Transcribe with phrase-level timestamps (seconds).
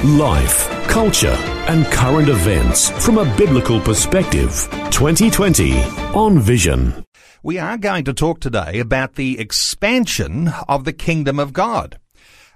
[0.00, 1.36] Life, culture,
[1.68, 4.68] and current events from a biblical perspective.
[4.90, 5.80] 2020
[6.12, 7.04] on Vision.
[7.44, 12.00] We are going to talk today about the expansion of the kingdom of God.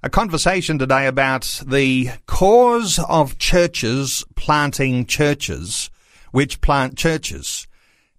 [0.03, 5.89] A conversation today about the cause of churches planting churches,
[6.33, 7.69] which plant churches.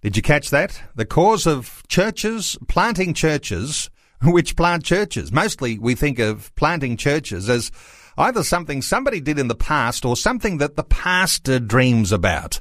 [0.02, 0.82] Did you catch that?
[0.96, 3.90] The cause of churches planting churches,
[4.24, 5.34] which plant churches.
[5.34, 7.72] Mostly we think of planting churches as
[8.18, 12.60] either something somebody did in the past or something that the pastor dreams about.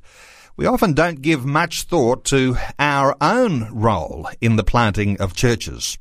[0.56, 5.98] We often don't give much thought to our own role in the planting of churches.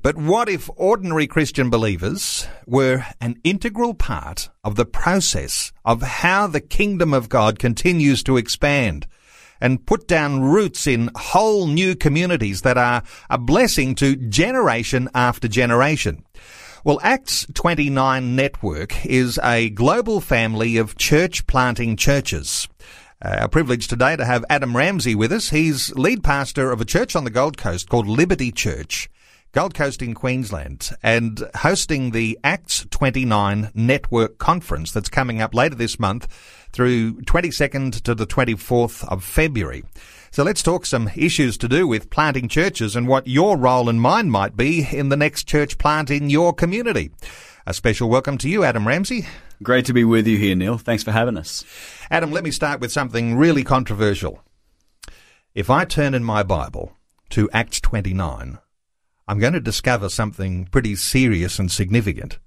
[0.00, 6.46] But what if ordinary Christian believers were an integral part of the process of how
[6.46, 9.06] the kingdom of God continues to expand
[9.60, 15.48] and put down roots in whole new communities that are a blessing to generation after
[15.48, 16.24] generation?
[16.84, 22.68] Well, Acts 29 Network is a global family of church planting churches.
[23.20, 25.50] Uh, privilege today to have Adam Ramsey with us.
[25.50, 29.10] He's lead pastor of a church on the Gold Coast called Liberty Church.
[29.50, 35.74] Gold Coast in Queensland and hosting the Acts 29 Network Conference that's coming up later
[35.74, 36.28] this month
[36.72, 39.84] through 22nd to the 24th of February.
[40.30, 44.00] So let's talk some issues to do with planting churches and what your role and
[44.00, 47.10] mine might be in the next church plant in your community.
[47.66, 49.26] A special welcome to you, Adam Ramsey.
[49.62, 50.78] Great to be with you here, Neil.
[50.78, 51.64] Thanks for having us.
[52.10, 54.42] Adam, let me start with something really controversial.
[55.54, 56.96] If I turn in my Bible
[57.30, 58.58] to Acts 29,
[59.26, 62.38] I'm going to discover something pretty serious and significant.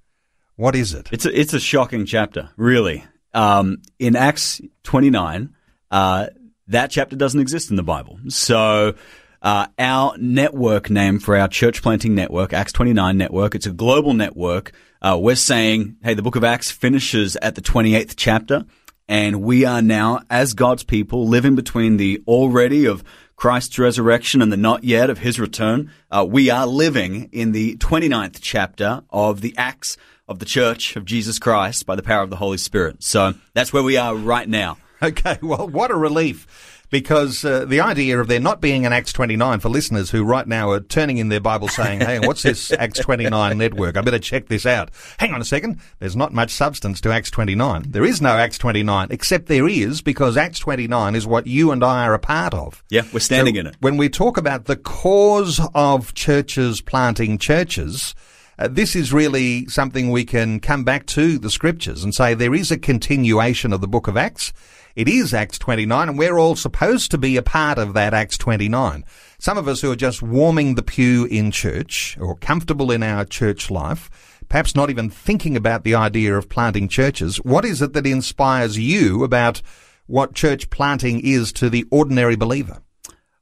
[0.56, 1.10] What is it?
[1.12, 3.04] It's a, it's a shocking chapter, really.
[3.34, 5.54] Um, in Acts 29,
[5.90, 6.28] uh,
[6.68, 8.20] that chapter doesn't exist in the Bible.
[8.30, 8.96] So,
[9.42, 14.14] uh, our network name for our church planting network, Acts 29 network, it's a global
[14.14, 14.72] network.
[15.02, 18.66] Uh, we're saying, hey, the book of Acts finishes at the 28th chapter.
[19.08, 23.04] And we are now, as God's people, living between the already of
[23.36, 25.92] Christ's resurrection and the not yet of his return.
[26.12, 29.98] Uh, we are living in the 29th chapter of the Acts
[30.32, 33.04] of the Church of Jesus Christ by the power of the Holy Spirit.
[33.04, 34.78] So that's where we are right now.
[35.04, 36.46] Okay, well, what a relief.
[36.92, 40.46] Because uh, the idea of there not being an Acts 29 for listeners who right
[40.46, 43.98] now are turning in their Bible saying, hey, what's this Acts 29 network?
[43.98, 44.92] I better check this out.
[45.18, 45.80] Hang on a second.
[45.98, 47.86] There's not much substance to Acts 29.
[47.90, 51.84] There is no Acts 29, except there is because Acts 29 is what you and
[51.84, 52.84] I are a part of.
[52.92, 53.78] Yeah, we're standing So in it.
[53.80, 58.14] When we talk about the cause of churches planting churches,
[58.62, 62.54] uh, this is really something we can come back to the scriptures and say there
[62.54, 64.54] is a continuation of the book of Acts.
[64.96, 68.38] It is Acts 29 and we're all supposed to be a part of that Acts
[68.38, 69.04] 29.
[69.40, 73.26] Some of us who are just warming the pew in church or comfortable in our
[73.26, 74.12] church life,
[74.48, 77.38] perhaps not even thinking about the idea of planting churches.
[77.38, 79.64] What is it that inspires you about
[80.06, 82.84] what church planting is to the ordinary believer?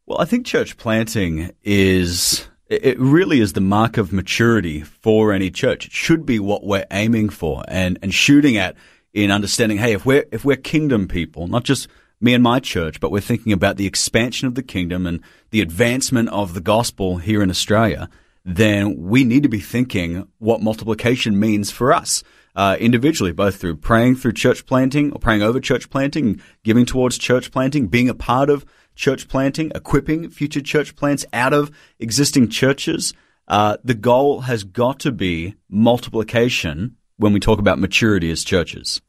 [0.06, 5.50] Well, I think church planting is, it really is the mark of maturity for any
[5.50, 5.88] church.
[5.88, 8.75] It should be what we're aiming for and, and shooting at
[9.12, 11.88] in understanding, hey, if we're, if we're kingdom people, not just
[12.22, 15.62] me and my church, but we're thinking about the expansion of the kingdom and the
[15.62, 18.08] advancement of the gospel here in Australia,
[18.46, 22.24] then we need to be thinking what multiplication means for us.
[22.56, 27.18] Uh, individually, both through praying through church planting or praying over church planting, giving towards
[27.18, 28.66] church planting, being a part of
[29.00, 33.14] church planting, equipping future church plants out of existing churches.
[33.48, 39.02] Uh, the goal has got to be multiplication when we talk about maturity as churches.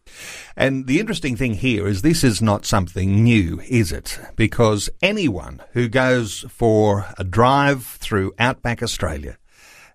[0.57, 4.19] And the interesting thing here is this is not something new, is it?
[4.37, 9.39] Because anyone who goes for a drive through outback Australia,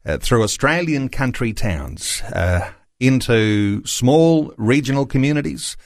[0.06, 2.70] uh, through Australian country towns, uh,
[3.00, 5.78] into small regional communities,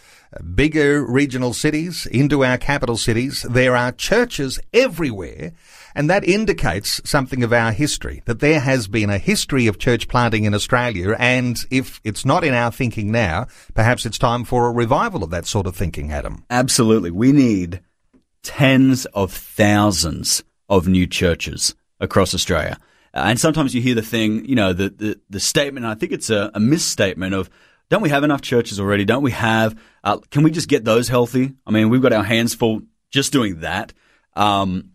[0.56, 5.54] bigger regional cities, into our capital cities, there are churches everywhere
[5.96, 10.08] and that indicates something of our history, that there has been a history of church
[10.08, 11.16] planting in Australia.
[11.20, 15.30] And if it's not in our thinking now, perhaps it's time for a revival of
[15.32, 16.46] that sort of thinking, Adam.
[16.50, 17.12] Absolutely.
[17.12, 17.82] We need
[18.44, 22.78] tens of thousands of new churches across Australia.
[23.14, 26.30] And sometimes you hear the thing, you know, the, the, the statement, I think it's
[26.30, 27.50] a, a misstatement of,
[27.90, 29.06] don't we have enough churches already?
[29.06, 31.54] Don't we have, uh, can we just get those healthy?
[31.66, 32.82] I mean, we've got our hands full
[33.12, 33.94] just doing that.
[34.36, 34.92] Um,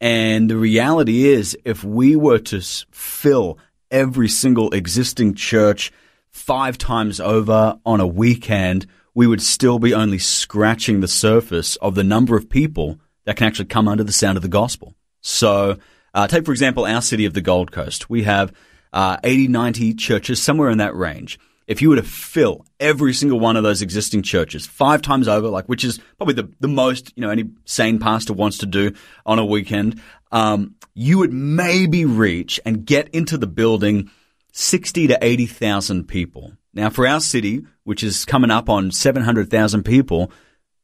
[0.00, 2.60] and the reality is, if we were to
[2.90, 3.58] fill
[3.90, 5.92] every single existing church
[6.30, 11.94] five times over on a weekend, we would still be only scratching the surface of
[11.94, 14.96] the number of people that can actually come under the sound of the gospel.
[15.20, 15.78] So,
[16.14, 18.10] uh, take for example our city of the Gold Coast.
[18.10, 18.52] We have
[18.92, 21.38] uh, 80, 90 churches, somewhere in that range.
[21.72, 25.48] If you were to fill every single one of those existing churches five times over,
[25.48, 28.92] like which is probably the, the most you know any sane pastor wants to do
[29.24, 34.10] on a weekend, um, you would maybe reach and get into the building
[34.52, 36.52] sixty to eighty thousand people.
[36.74, 40.30] Now, for our city, which is coming up on seven hundred thousand people,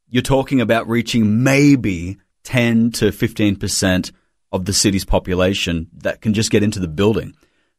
[0.08, 4.10] you're talking about reaching maybe ten to fifteen percent
[4.50, 7.34] of the city's population that can just get into the building.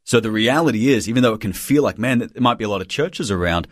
[0.10, 2.68] So the reality is, even though it can feel like, man, there might be a
[2.68, 3.68] lot of churches around,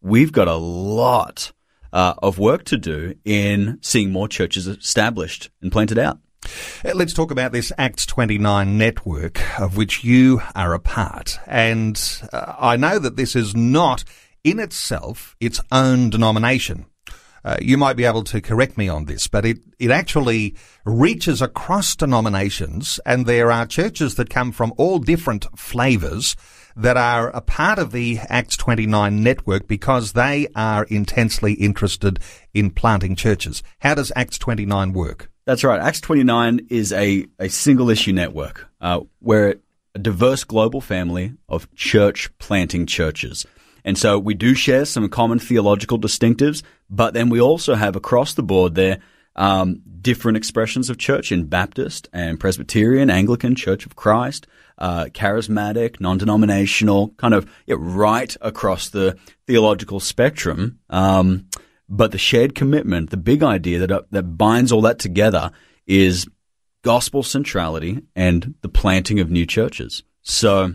[0.00, 1.52] we've got a lot
[1.92, 6.18] uh, of work to do in seeing more churches established and planted out.
[6.82, 11.38] Uh, Let's talk about this Acts 29 network of which you are a part.
[11.46, 12.02] And
[12.32, 14.02] uh, I know that this is not
[14.44, 16.86] in itself its own denomination.
[17.46, 21.40] Uh, you might be able to correct me on this, but it, it actually reaches
[21.40, 26.34] across denominations and there are churches that come from all different flavors
[26.74, 32.18] that are a part of the Acts 29 network because they are intensely interested
[32.52, 33.62] in planting churches.
[33.78, 35.30] How does Acts 29 work?
[35.44, 35.80] That's right.
[35.80, 38.66] Acts 29 is a, a single issue network.
[38.80, 39.54] Uh, we're
[39.94, 43.46] a diverse global family of church planting churches.
[43.86, 48.34] And so we do share some common theological distinctives, but then we also have across
[48.34, 48.98] the board there
[49.36, 54.48] um, different expressions of church in Baptist and Presbyterian, Anglican, Church of Christ,
[54.78, 59.16] uh, charismatic, non-denominational, kind of yeah, right across the
[59.46, 60.80] theological spectrum.
[60.90, 61.46] Um,
[61.88, 65.52] but the shared commitment, the big idea that uh, that binds all that together,
[65.86, 66.26] is
[66.82, 70.02] gospel centrality and the planting of new churches.
[70.22, 70.74] So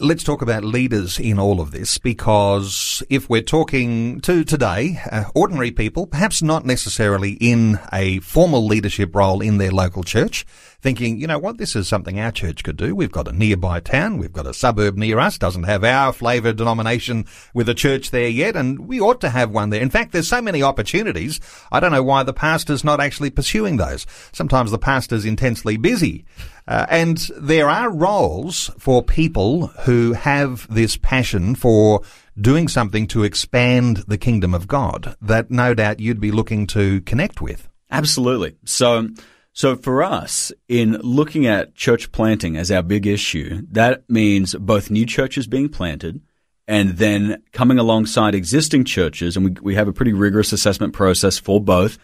[0.00, 5.24] Let's talk about leaders in all of this because if we're talking to today, uh,
[5.34, 10.46] ordinary people, perhaps not necessarily in a formal leadership role in their local church,
[10.80, 12.94] thinking, you know what, this is something our church could do.
[12.94, 16.54] We've got a nearby town, we've got a suburb near us, doesn't have our flavour
[16.54, 19.82] denomination with a church there yet, and we ought to have one there.
[19.82, 21.38] In fact, there's so many opportunities,
[21.70, 24.06] I don't know why the pastor's not actually pursuing those.
[24.32, 26.24] Sometimes the pastor's intensely busy.
[26.68, 32.02] Uh, and there are roles for people who have this passion for
[32.38, 37.00] doing something to expand the kingdom of God that no doubt you'd be looking to
[37.02, 37.68] connect with.
[37.90, 38.56] Absolutely.
[38.64, 39.08] So,
[39.52, 44.90] so for us, in looking at church planting as our big issue, that means both
[44.90, 46.20] new churches being planted
[46.68, 49.36] and then coming alongside existing churches.
[49.36, 51.98] And we, we have a pretty rigorous assessment process for both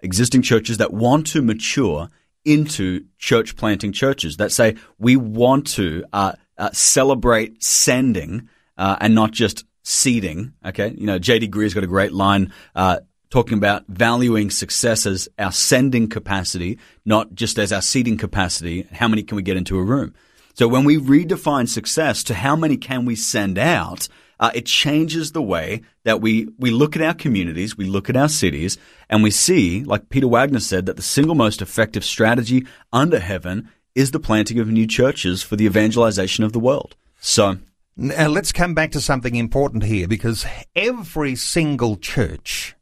[0.00, 2.08] existing churches that want to mature
[2.44, 9.14] into church planting churches that say we want to uh, uh, celebrate sending uh, and
[9.14, 10.52] not just seeding.
[10.64, 13.00] Okay, you know, JD Greear's got a great line uh,
[13.30, 18.86] talking about valuing success as our sending capacity, not just as our seeding capacity.
[18.92, 20.14] How many can we get into a room?
[20.54, 24.08] So when we redefine success to how many can we send out,
[24.40, 28.16] uh, it changes the way that we, we look at our communities, we look at
[28.16, 28.78] our cities,
[29.08, 33.68] and we see, like Peter Wagner said, that the single most effective strategy under heaven
[33.98, 36.94] is the planting of new churches for the evangelization of the world.
[37.20, 37.58] So,
[37.96, 42.76] Now let's come back to something important here because every single church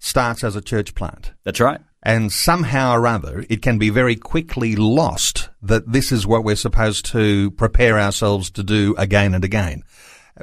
[0.00, 1.32] starts as a church plant.
[1.44, 1.80] that's right.
[2.02, 6.56] And somehow or other, it can be very quickly lost that this is what we're
[6.56, 9.82] supposed to prepare ourselves to do again and again.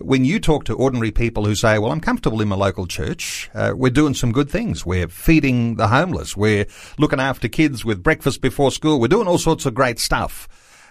[0.01, 3.51] When you talk to ordinary people who say, well, I'm comfortable in my local church,
[3.53, 4.83] uh, we're doing some good things.
[4.83, 6.35] We're feeding the homeless.
[6.35, 6.65] We're
[6.97, 8.99] looking after kids with breakfast before school.
[8.99, 10.47] We're doing all sorts of great stuff.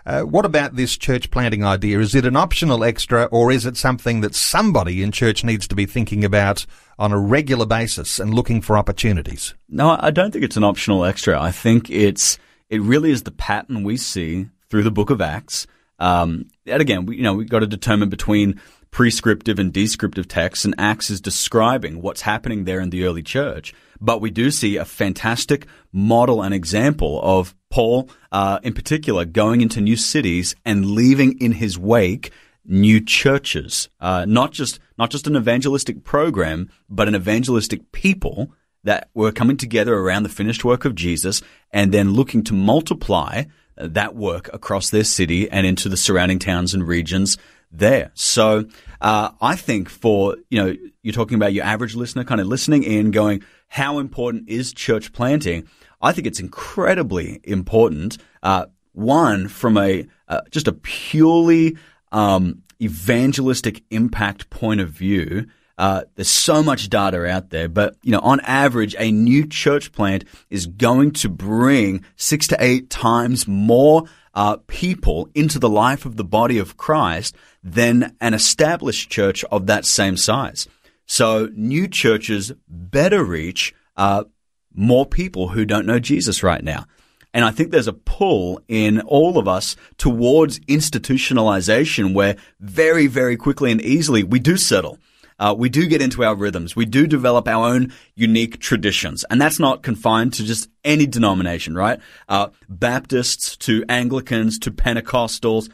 [0.07, 1.99] Uh, what about this church planting idea?
[1.99, 5.75] Is it an optional extra or is it something that somebody in church needs to
[5.75, 6.65] be thinking about
[6.97, 9.55] on a regular basis and looking for opportunities?
[9.69, 11.41] No, I don't think it's an optional extra.
[11.41, 12.39] I think it's
[12.71, 15.67] it really is the pattern we see through the Book of Acts.
[15.99, 18.61] Um, and again, we, you know, we've got to determine between
[18.93, 23.75] prescriptive and descriptive texts, and Acts is describing what's happening there in the early church.
[24.01, 29.63] But we do see a fantastic model and example of Paul, uh, in particular, going
[29.63, 32.31] into new cities and leaving in his wake
[32.65, 38.53] new churches, uh, not just not just an evangelistic program, but an evangelistic people
[38.85, 43.45] that were coming together around the finished work of Jesus, and then looking to multiply
[43.79, 47.39] uh, that work across their city and into the surrounding towns and regions
[47.73, 48.11] there.
[48.15, 48.67] So
[49.01, 52.85] uh, I think for you know you're talking about your average listener kind of listening
[52.85, 55.67] in, going, how important is church planting?
[56.01, 58.19] I think it's incredibly important.
[58.43, 61.77] Uh, one from a uh, just a purely
[62.11, 65.47] um, evangelistic impact point of view.
[65.79, 69.91] Uh, there's so much data out there, but you know, on average, a new church
[69.93, 76.07] plant is going to bring six to eight times more uh, people into the life
[76.07, 80.69] of the body of Christ than an established church of that same size.
[81.07, 84.25] So new churches better reach uh,
[84.75, 86.87] more people who don't know Jesus right now.
[87.35, 93.37] And I think there's a pull in all of us towards institutionalization where very, very
[93.37, 94.99] quickly and easily we do settle.
[95.43, 96.77] Uh, we do get into our rhythms.
[96.77, 99.25] We do develop our own unique traditions.
[99.29, 101.99] And that's not confined to just any denomination, right?
[102.29, 105.69] Uh, Baptists to Anglicans to Pentecostals.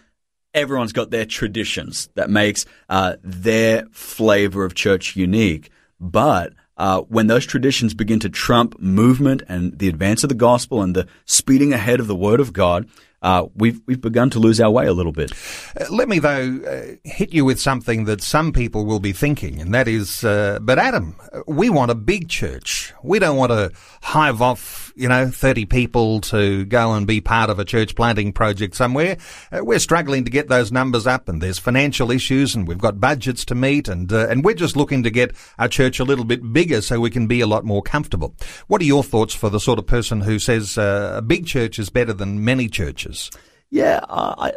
[0.54, 5.68] Everyone's got their traditions that makes uh, their flavor of church unique.
[6.00, 10.80] But uh, when those traditions begin to trump movement and the advance of the gospel
[10.80, 12.88] and the speeding ahead of the word of God,
[13.22, 15.32] uh, we've we've begun to lose our way a little bit.
[15.78, 19.60] Uh, let me though uh, hit you with something that some people will be thinking,
[19.60, 22.92] and that is, uh, but Adam, we want a big church.
[23.02, 23.72] We don't want to
[24.02, 28.32] hive off, you know, thirty people to go and be part of a church planting
[28.32, 29.16] project somewhere.
[29.50, 33.00] Uh, we're struggling to get those numbers up, and there's financial issues, and we've got
[33.00, 36.52] budgets to meet, and and we're just looking to get our church a little bit
[36.52, 38.36] bigger so we can be a lot more comfortable.
[38.68, 41.90] What are your thoughts for the sort of person who says a big church is
[41.90, 43.07] better than many churches?
[43.08, 43.30] Churches?
[43.70, 44.52] Yeah, uh, I,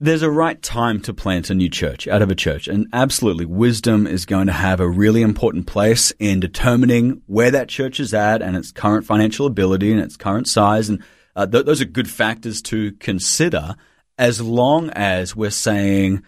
[0.00, 2.68] there's a right time to plant a new church out of a church.
[2.68, 7.68] And absolutely, wisdom is going to have a really important place in determining where that
[7.68, 10.88] church is at and its current financial ability and its current size.
[10.88, 11.02] And
[11.34, 13.76] uh, th- those are good factors to consider
[14.18, 16.22] as long as we're saying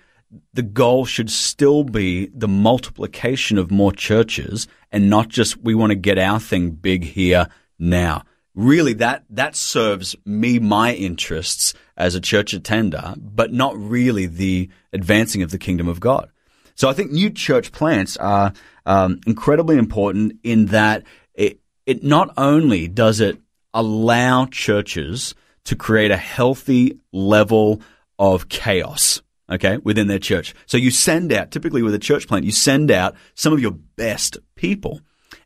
[0.52, 5.90] the goal should still be the multiplication of more churches and not just we want
[5.90, 8.22] to get our thing big here now
[8.58, 14.68] really that that serves me my interests as a church attender, but not really the
[14.92, 16.28] advancing of the kingdom of God.
[16.74, 18.52] So I think new church plants are
[18.84, 23.40] um, incredibly important in that it it not only does it
[23.72, 27.80] allow churches to create a healthy level
[28.18, 30.54] of chaos okay, within their church.
[30.66, 33.70] So you send out, typically with a church plant, you send out some of your
[33.70, 35.00] best people.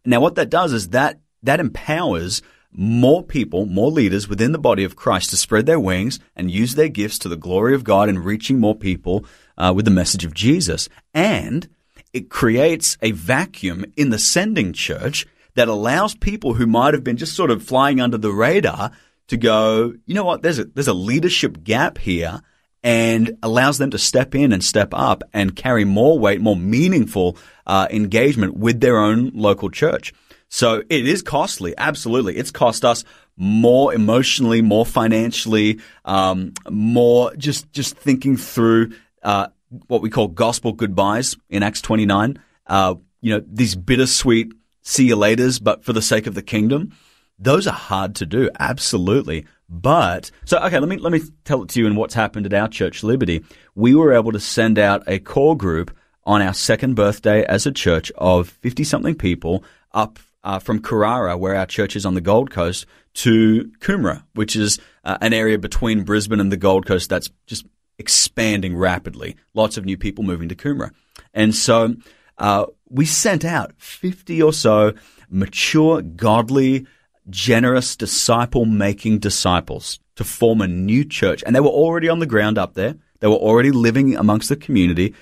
[0.05, 4.85] Now what that does is that, that empowers more people, more leaders within the body
[4.85, 8.09] of Christ to spread their wings and use their gifts to the glory of God
[8.09, 9.25] and reaching more people
[9.59, 10.89] uh, with the message of Jesus.
[11.13, 11.69] And
[12.13, 17.17] it creates a vacuum in the sending church that allows people who might have been
[17.17, 18.91] just sort of flying under the radar
[19.29, 22.41] to go, you know what, there's a, there's a leadership gap here
[22.83, 27.37] and allows them to step in and step up and carry more weight, more meaningful
[27.67, 30.13] uh, engagement with their own local church.
[30.55, 31.73] So it is costly.
[31.79, 32.37] Absolutely.
[32.37, 33.05] It's cost us
[33.39, 38.93] more emotionally, more financially, um, more just, just thinking through,
[39.23, 39.47] uh,
[39.87, 42.39] what we call gospel goodbyes in Acts 29.
[42.67, 46.95] Uh, you know, these bittersweet see you laters, but for the sake of the kingdom.
[47.39, 48.51] Those are hard to do.
[48.61, 49.47] Absolutely.
[49.71, 52.53] But so okay, let me let me tell it to you in what's happened at
[52.53, 53.43] our church Liberty.
[53.75, 57.73] We were able to send out a core group on our second birthday as a
[57.73, 62.21] church of 50 something people up uh, from Carrara, where our church is on the
[62.21, 67.11] Gold Coast, to Coomera, which is uh, an area between Brisbane and the Gold Coast
[67.11, 67.67] that's just
[67.99, 69.37] expanding rapidly.
[69.55, 70.91] Lots of new people moving to Coomera.
[71.35, 71.95] And so
[72.39, 74.95] uh, we sent out 50 or so
[75.29, 76.87] mature, godly,
[77.31, 81.43] generous, disciple making disciples to form a new church.
[81.47, 82.97] And they were already on the ground up there.
[83.21, 85.15] They were already living amongst the community.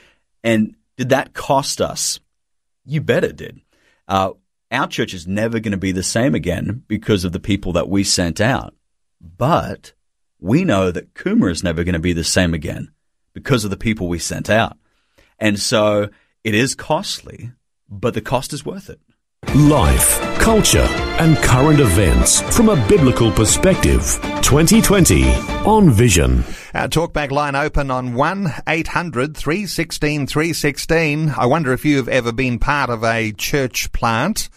[0.42, 2.18] And did that cost us?
[2.84, 3.60] You bet it did.
[4.08, 4.32] Uh,
[4.70, 7.88] our church is never going to be the same again because of the people that
[7.88, 8.74] we sent out.
[9.20, 9.92] But
[10.40, 12.92] we know that Coomera is never going to be the same again
[13.34, 14.78] because of the people we sent out.
[15.38, 16.08] And so
[16.44, 17.52] it is costly,
[17.88, 19.00] but the cost is worth it.
[19.54, 20.86] Life, culture,
[21.18, 24.18] and current events from a biblical perspective.
[24.42, 25.24] 2020
[25.64, 26.44] on Vision.
[26.74, 31.30] Our talkback line open on 1 800 316 316.
[31.30, 34.48] I wonder if you've ever been part of a church plant.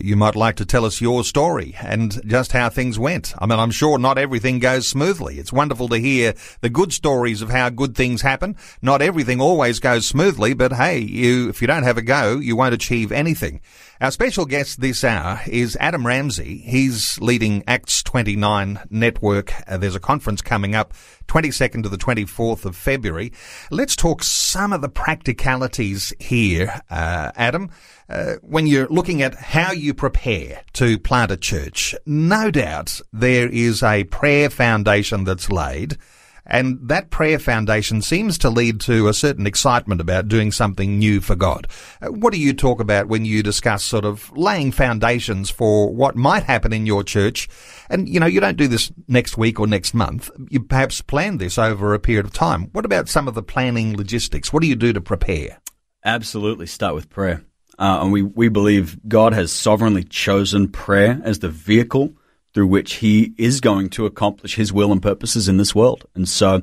[0.00, 3.34] You might like to tell us your story and just how things went.
[3.38, 5.38] I mean, I'm sure not everything goes smoothly.
[5.38, 8.56] It's wonderful to hear the good stories of how good things happen.
[8.80, 12.56] Not everything always goes smoothly, but hey, you, if you don't have a go, you
[12.56, 13.60] won't achieve anything.
[14.00, 16.58] Our special guest this hour is Adam Ramsey.
[16.58, 19.52] He's leading Acts 29 Network.
[19.68, 20.94] Uh, there's a conference coming up
[21.28, 23.32] 22nd to the 24th of February.
[23.70, 27.70] Let's talk some of the practicalities here, uh, Adam.
[28.08, 33.48] Uh, when you're looking at how you prepare to plant a church, no doubt there
[33.48, 35.96] is a prayer foundation that's laid.
[36.46, 41.22] And that prayer foundation seems to lead to a certain excitement about doing something new
[41.22, 41.66] for God.
[42.02, 46.16] Uh, what do you talk about when you discuss sort of laying foundations for what
[46.16, 47.48] might happen in your church?
[47.88, 50.30] And, you know, you don't do this next week or next month.
[50.50, 52.64] You perhaps plan this over a period of time.
[52.72, 54.52] What about some of the planning logistics?
[54.52, 55.60] What do you do to prepare?
[56.04, 57.42] Absolutely start with prayer.
[57.78, 62.14] Uh, and we, we believe God has sovereignly chosen prayer as the vehicle
[62.52, 66.04] through which He is going to accomplish His will and purposes in this world.
[66.14, 66.62] And so,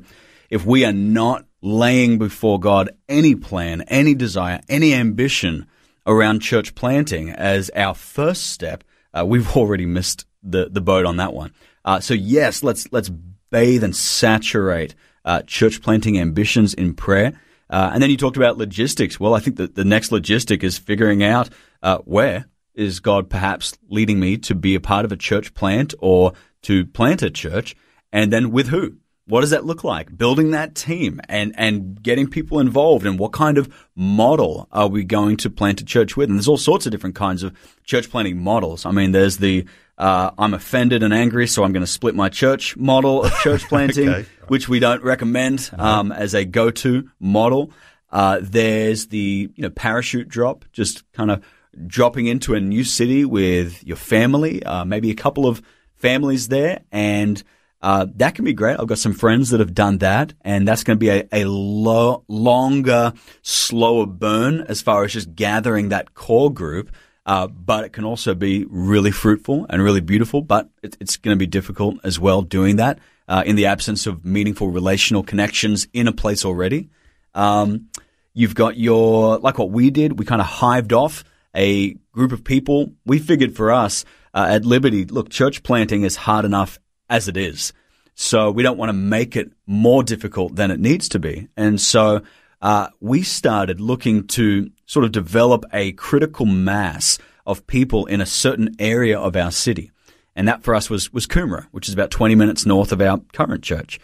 [0.50, 5.66] if we are not laying before God any plan, any desire, any ambition
[6.06, 11.16] around church planting as our first step, uh, we've already missed the, the boat on
[11.16, 11.52] that one.
[11.84, 13.10] Uh, so yes, let's let's
[13.50, 17.38] bathe and saturate uh, church planting ambitions in prayer.
[17.70, 19.18] Uh, and then you talked about logistics.
[19.18, 21.48] Well, I think that the next logistic is figuring out
[21.82, 25.94] uh, where is God perhaps leading me to be a part of a church plant
[25.98, 27.74] or to plant a church,
[28.12, 28.96] and then with who?
[29.26, 30.16] What does that look like?
[30.16, 35.04] Building that team and, and getting people involved and what kind of model are we
[35.04, 36.28] going to plant a church with?
[36.28, 38.84] And there's all sorts of different kinds of church planting models.
[38.84, 39.64] I mean, there's the
[40.02, 43.62] uh, I'm offended and angry, so I'm going to split my church model of church
[43.68, 44.28] planting, okay.
[44.48, 47.70] which we don't recommend um, as a go-to model.
[48.10, 51.44] Uh, there's the you know parachute drop, just kind of
[51.86, 55.62] dropping into a new city with your family, uh, maybe a couple of
[55.94, 57.40] families there, and
[57.80, 58.80] uh, that can be great.
[58.80, 61.44] I've got some friends that have done that, and that's going to be a, a
[61.44, 66.90] lo- longer, slower burn as far as just gathering that core group.
[67.24, 70.42] Uh, but it can also be really fruitful and really beautiful.
[70.42, 72.98] But it, it's going to be difficult as well doing that
[73.28, 76.90] uh, in the absence of meaningful relational connections in a place already.
[77.34, 77.88] Um,
[78.34, 80.18] you've got your like what we did.
[80.18, 81.24] We kind of hived off
[81.54, 82.92] a group of people.
[83.06, 87.36] We figured for us uh, at Liberty, look, church planting is hard enough as it
[87.36, 87.72] is.
[88.14, 91.48] So we don't want to make it more difficult than it needs to be.
[91.56, 92.22] And so
[92.60, 98.26] uh, we started looking to sort of develop a critical mass of people in a
[98.26, 99.90] certain area of our city.
[100.36, 103.18] And that for us was, was Coomera, which is about 20 minutes north of our
[103.32, 103.98] current church.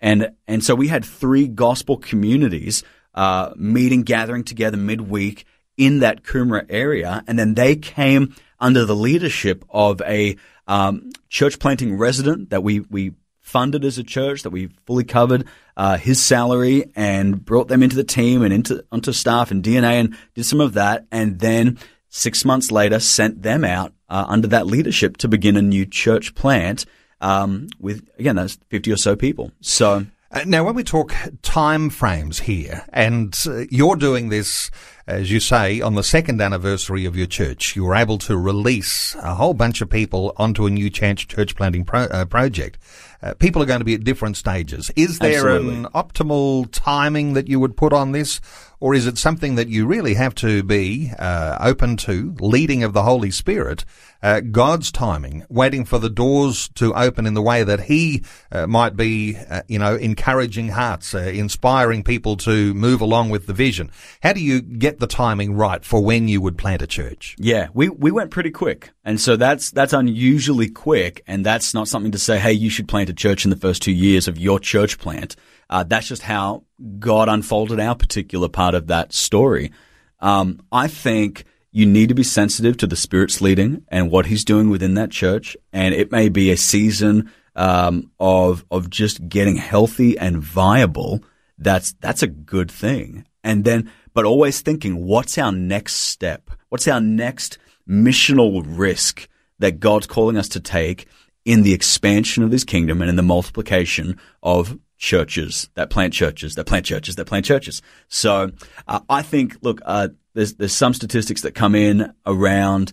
[0.00, 2.82] And, and so we had three gospel communities,
[3.14, 7.22] uh, meeting, gathering together midweek in that Coomera area.
[7.28, 12.80] And then they came under the leadership of a, um, church planting resident that we,
[12.80, 17.82] we funded as a church that we fully covered uh, his salary and brought them
[17.82, 21.40] into the team and into onto staff and DNA and did some of that, and
[21.40, 21.78] then
[22.08, 26.34] six months later sent them out uh, under that leadership to begin a new church
[26.34, 26.86] plant
[27.20, 29.52] um, with again those fifty or so people.
[29.60, 30.06] So.
[30.34, 34.70] Uh, now, when we talk time frames here, and uh, you're doing this
[35.06, 39.16] as you say, on the second anniversary of your church, you were able to release
[39.16, 42.78] a whole bunch of people onto a new church, church planting pro, uh, project.
[43.22, 44.90] Uh, people are going to be at different stages.
[44.96, 45.76] Is there Absolutely.
[45.76, 48.40] an optimal timing that you would put on this?
[48.80, 52.94] Or is it something that you really have to be uh, open to, leading of
[52.94, 53.84] the Holy Spirit,
[54.22, 58.66] uh, God's timing, waiting for the doors to open in the way that He uh,
[58.66, 63.52] might be, uh, you know, encouraging hearts, uh, inspiring people to move along with the
[63.52, 63.90] vision?
[64.22, 67.36] How do you get the timing right for when you would plant a church?
[67.38, 68.90] Yeah, we, we went pretty quick.
[69.04, 71.22] And so that's, that's unusually quick.
[71.26, 73.82] And that's not something to say, hey, you should plant a church in the first
[73.82, 75.36] two years of your church plant.
[75.68, 76.64] Uh, that's just how
[76.98, 79.72] God unfolded our particular part of that story.
[80.20, 84.44] Um, I think you need to be sensitive to the Spirit's leading and what He's
[84.44, 89.56] doing within that church, and it may be a season um, of of just getting
[89.56, 91.24] healthy and viable.
[91.58, 93.24] That's that's a good thing.
[93.42, 96.50] And then, but always thinking, what's our next step?
[96.68, 97.58] What's our next
[97.88, 101.06] missional risk that God's calling us to take
[101.44, 106.54] in the expansion of His kingdom and in the multiplication of churches that plant churches
[106.54, 107.82] that plant churches that plant churches.
[108.06, 108.52] So
[108.86, 112.92] uh, I think, look, uh, there's there's some statistics that come in around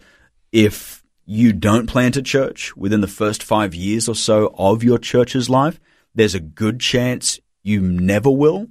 [0.52, 4.98] if you don't plant a church within the first five years or so of your
[4.98, 5.80] church's life,
[6.16, 8.68] there's a good chance you never will.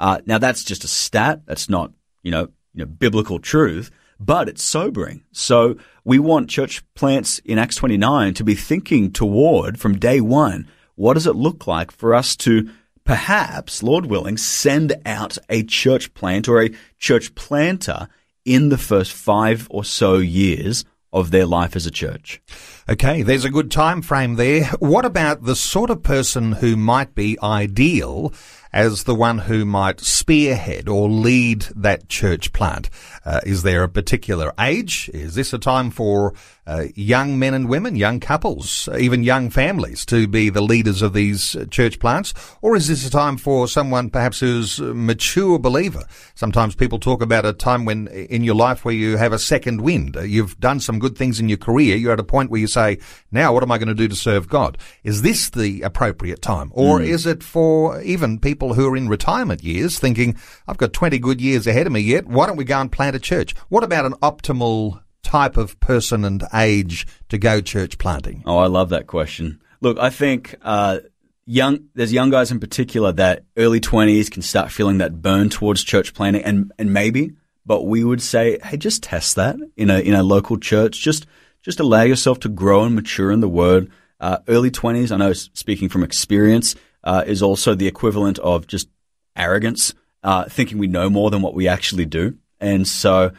[0.00, 1.42] Uh, now that's just a stat.
[1.46, 1.92] That's not
[2.24, 5.22] you know you know biblical truth, but it's sobering.
[5.30, 10.66] So we want church plants in Acts 29 to be thinking toward from day one
[11.02, 12.70] what does it look like for us to
[13.02, 18.08] perhaps, Lord willing, send out a church plant or a church planter
[18.44, 22.40] in the first five or so years of their life as a church.
[22.88, 24.66] Okay, there's a good time frame there.
[24.78, 28.32] What about the sort of person who might be ideal
[28.72, 32.88] as the one who might spearhead or lead that church plant?
[33.24, 35.10] Uh, is there a particular age?
[35.12, 36.32] Is this a time for
[36.66, 41.12] uh, young men and women, young couples, even young families to be the leaders of
[41.12, 42.32] these uh, church plants?
[42.60, 46.04] Or is this a time for someone perhaps who's a mature believer?
[46.34, 49.80] Sometimes people talk about a time when in your life where you have a second
[49.80, 50.16] wind.
[50.16, 51.96] Uh, you've done some good things in your career.
[51.96, 52.98] You're at a point where you say,
[53.32, 54.78] now what am I going to do to serve God?
[55.02, 56.70] Is this the appropriate time?
[56.74, 57.06] Or mm.
[57.06, 60.36] is it for even people who are in retirement years thinking,
[60.68, 62.26] I've got 20 good years ahead of me yet.
[62.26, 63.54] Why don't we go and plant a church?
[63.68, 65.00] What about an optimal
[65.32, 68.42] type of person and age to go church planting?
[68.44, 69.62] Oh, I love that question.
[69.80, 70.98] Look, I think uh,
[71.46, 75.82] young there's young guys in particular that early 20s can start feeling that burn towards
[75.82, 77.32] church planting and and maybe
[77.64, 81.26] but we would say hey just test that in a in a local church just
[81.62, 83.90] just allow yourself to grow and mature in the word
[84.20, 88.88] uh, early 20s i know speaking from experience uh, is also the equivalent of just
[89.34, 93.32] arrogance uh, thinking we know more than what we actually do and so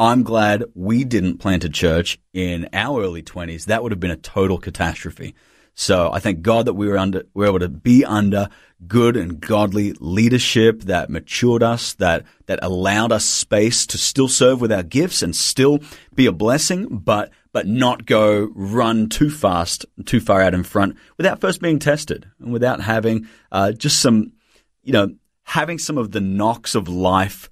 [0.00, 3.66] I'm glad we didn't plant a church in our early 20s.
[3.66, 5.34] That would have been a total catastrophe.
[5.74, 8.48] So I thank God that we were under, we were able to be under
[8.86, 14.62] good and godly leadership that matured us, that, that allowed us space to still serve
[14.62, 15.80] with our gifts and still
[16.14, 20.96] be a blessing, but, but not go run too fast, too far out in front
[21.18, 24.32] without first being tested and without having, uh, just some,
[24.82, 27.49] you know, having some of the knocks of life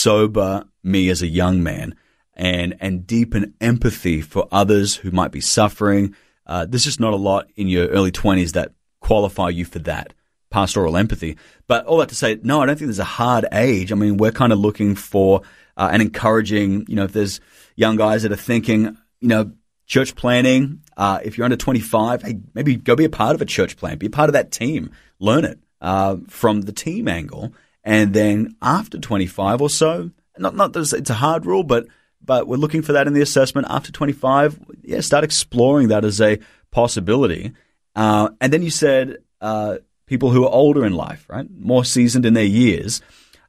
[0.00, 1.94] sober me as a young man
[2.34, 6.14] and, and deepen empathy for others who might be suffering.
[6.46, 10.14] Uh, there's just not a lot in your early 20s that qualify you for that
[10.50, 11.36] pastoral empathy.
[11.66, 13.92] But all that to say, no, I don't think there's a hard age.
[13.92, 15.42] I mean, we're kind of looking for
[15.76, 17.40] uh, and encouraging, you know, if there's
[17.76, 19.52] young guys that are thinking, you know,
[19.86, 23.46] church planning, uh, if you're under 25, hey, maybe go be a part of a
[23.46, 27.52] church plan, be a part of that team, learn it uh, from the team angle.
[27.84, 31.86] And then after 25 or so, not not that it's a hard rule, but
[32.22, 34.58] but we're looking for that in the assessment after 25.
[34.82, 36.38] Yeah, start exploring that as a
[36.70, 37.52] possibility.
[37.96, 42.26] Uh, and then you said uh, people who are older in life, right, more seasoned
[42.26, 43.00] in their years.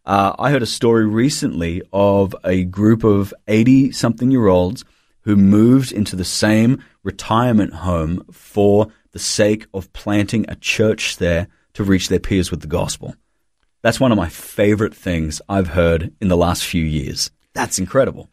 [0.06, 4.84] Uh, I heard a story recently of a group of 80 something year olds
[5.22, 11.48] who moved into the same retirement home for the sake of planting a church there
[11.74, 13.15] to reach their peers with the gospel.
[13.82, 17.32] That's one of my favorite things I've heard in the last few years.
[17.54, 18.30] That's incredible.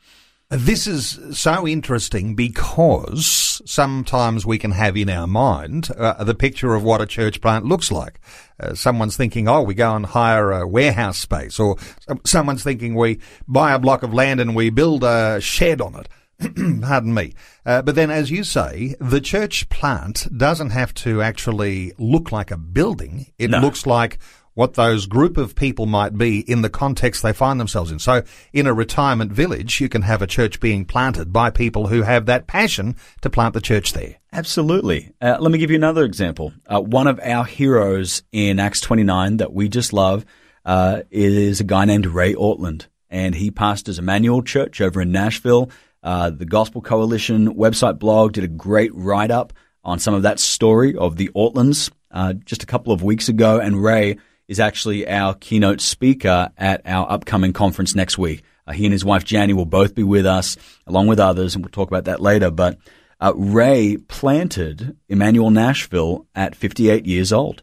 [0.51, 6.75] This is so interesting because sometimes we can have in our mind uh, the picture
[6.75, 8.19] of what a church plant looks like.
[8.59, 11.77] Uh, someone's thinking, oh, we go and hire a warehouse space, or
[12.25, 16.09] someone's thinking we buy a block of land and we build a shed on it.
[16.81, 17.35] Pardon me.
[17.67, 22.51] Uh, but then, as you say, the church plant doesn't have to actually look like
[22.51, 23.27] a building.
[23.39, 23.59] It no.
[23.59, 24.19] looks like
[24.59, 27.99] what those group of people might be in the context they find themselves in.
[28.01, 32.03] So in a retirement village, you can have a church being planted by people who
[32.03, 34.17] have that passion to plant the church there.
[34.33, 35.13] Absolutely.
[35.23, 36.53] Uh, let me give you another example.
[36.67, 40.25] Uh, one of our heroes in Acts 29 that we just love
[40.65, 45.71] uh, is a guy named Ray Ortlund, and he pastors Immanuel Church over in Nashville.
[46.03, 49.53] Uh, the Gospel Coalition website blog did a great write up
[49.85, 53.61] on some of that story of the Ortlunds uh, just a couple of weeks ago,
[53.61, 58.43] and Ray is actually our keynote speaker at our upcoming conference next week.
[58.67, 60.57] Uh, he and his wife Janie will both be with us,
[60.87, 62.51] along with others, and we'll talk about that later.
[62.51, 62.79] But
[63.21, 67.63] uh, Ray planted Immanuel Nashville at 58 years old,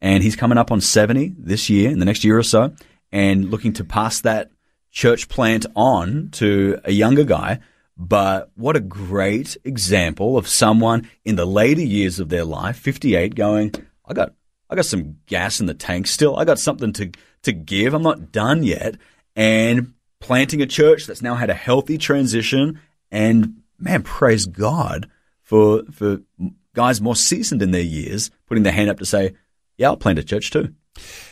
[0.00, 2.74] and he's coming up on 70 this year, in the next year or so,
[3.10, 4.50] and looking to pass that
[4.90, 7.60] church plant on to a younger guy.
[7.96, 13.34] But what a great example of someone in the later years of their life, 58,
[13.34, 13.74] going,
[14.06, 14.34] I got
[14.72, 16.38] I got some gas in the tank still.
[16.38, 17.10] I got something to,
[17.42, 17.92] to give.
[17.92, 18.96] I'm not done yet.
[19.36, 22.80] And planting a church that's now had a healthy transition.
[23.10, 25.10] And man, praise God
[25.42, 26.22] for, for
[26.74, 29.34] guys more seasoned in their years putting their hand up to say,
[29.76, 30.74] yeah, I'll plant a church too.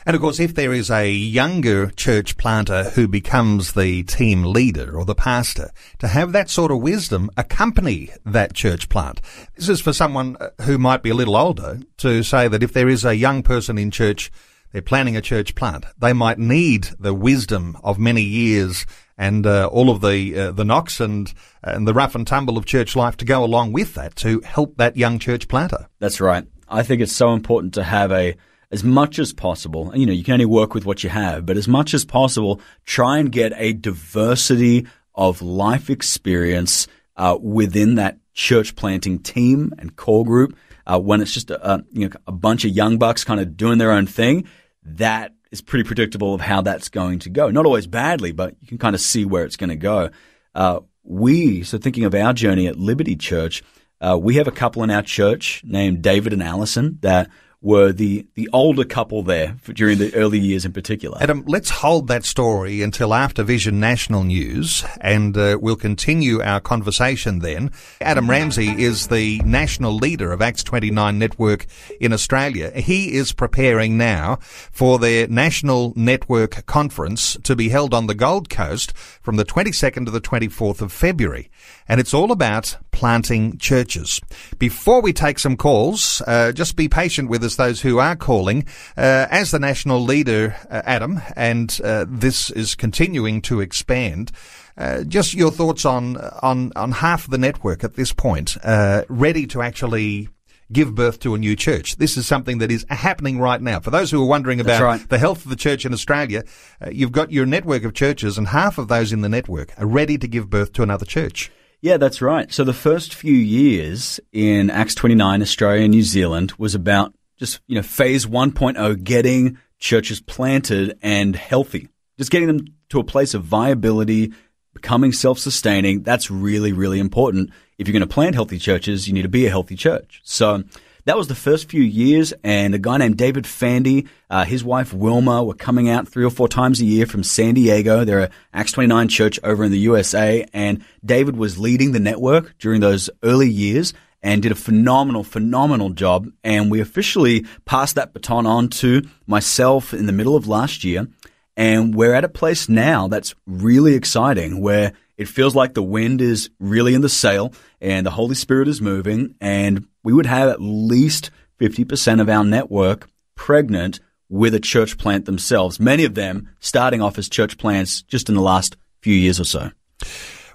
[0.07, 4.97] And of course, if there is a younger church planter who becomes the team leader
[4.97, 9.21] or the pastor, to have that sort of wisdom accompany that church plant.
[9.57, 12.73] This is for someone uh, who might be a little older to say that if
[12.73, 14.33] there is a young person in church,
[14.73, 18.87] they're planning a church plant, they might need the wisdom of many years
[19.19, 22.65] and uh, all of the uh, the knocks and and the rough and tumble of
[22.65, 25.89] church life to go along with that to help that young church planter.
[25.99, 26.47] That's right.
[26.69, 28.37] I think it's so important to have a
[28.71, 31.57] as much as possible, you know, you can only work with what you have, but
[31.57, 38.19] as much as possible, try and get a diversity of life experience uh, within that
[38.33, 40.57] church planting team and core group.
[40.87, 43.57] Uh, when it's just a, a, you know, a bunch of young bucks kind of
[43.57, 44.49] doing their own thing,
[44.83, 47.51] that is pretty predictable of how that's going to go.
[47.51, 50.11] Not always badly, but you can kind of see where it's going to go.
[50.55, 53.63] Uh, we, so thinking of our journey at Liberty Church,
[54.01, 57.29] uh, we have a couple in our church named David and Allison that
[57.63, 61.19] were the, the older couple there during the early years in particular.
[61.21, 66.61] Adam, let's hold that story until after Vision National News, and uh, we'll continue our
[66.61, 67.71] conversation then.
[68.01, 71.67] Adam Ramsey is the national leader of Acts 29 Network
[72.01, 72.71] in Australia.
[72.71, 78.49] He is preparing now for their national network conference to be held on the Gold
[78.49, 81.51] Coast from the 22nd to the 24th of February.
[81.87, 84.21] And it's all about planting churches.
[84.59, 88.67] Before we take some calls, uh, just be patient with us those who are calling.
[88.97, 94.33] Uh, as the national leader, uh, Adam, and uh, this is continuing to expand.
[94.77, 99.47] Uh, just your thoughts on on on half the network at this point, uh, ready
[99.47, 100.29] to actually
[100.73, 101.97] give birth to a new church.
[101.97, 103.81] This is something that is happening right now.
[103.81, 105.09] For those who are wondering about right.
[105.09, 106.45] the health of the church in Australia,
[106.81, 109.87] uh, you've got your network of churches, and half of those in the network are
[109.87, 111.51] ready to give birth to another church.
[111.83, 112.53] Yeah, that's right.
[112.53, 117.61] So the first few years in Acts 29 Australia and New Zealand was about just,
[117.67, 123.33] you know, phase 1.0, getting churches planted and healthy, just getting them to a place
[123.33, 124.33] of viability,
[124.75, 126.03] becoming self-sustaining.
[126.03, 127.51] That's really, really important.
[127.79, 130.21] If you're going to plant healthy churches, you need to be a healthy church.
[130.23, 130.65] So
[131.07, 134.93] that was the first few years, and a guy named David Fandy, uh, his wife
[134.93, 138.05] Wilma, were coming out three or four times a year from San Diego.
[138.05, 142.59] They're a Acts 29 church over in the USA, and David was leading the network
[142.59, 146.29] during those early years and did a phenomenal, phenomenal job.
[146.45, 151.09] And we officially passed that baton on to myself in the middle of last year.
[151.57, 156.21] And we're at a place now that's really exciting where it feels like the wind
[156.21, 159.35] is really in the sail and the Holy Spirit is moving.
[159.41, 161.31] And we would have at least
[161.61, 167.19] 50% of our network pregnant with a church plant themselves, many of them starting off
[167.19, 169.71] as church plants just in the last few years or so.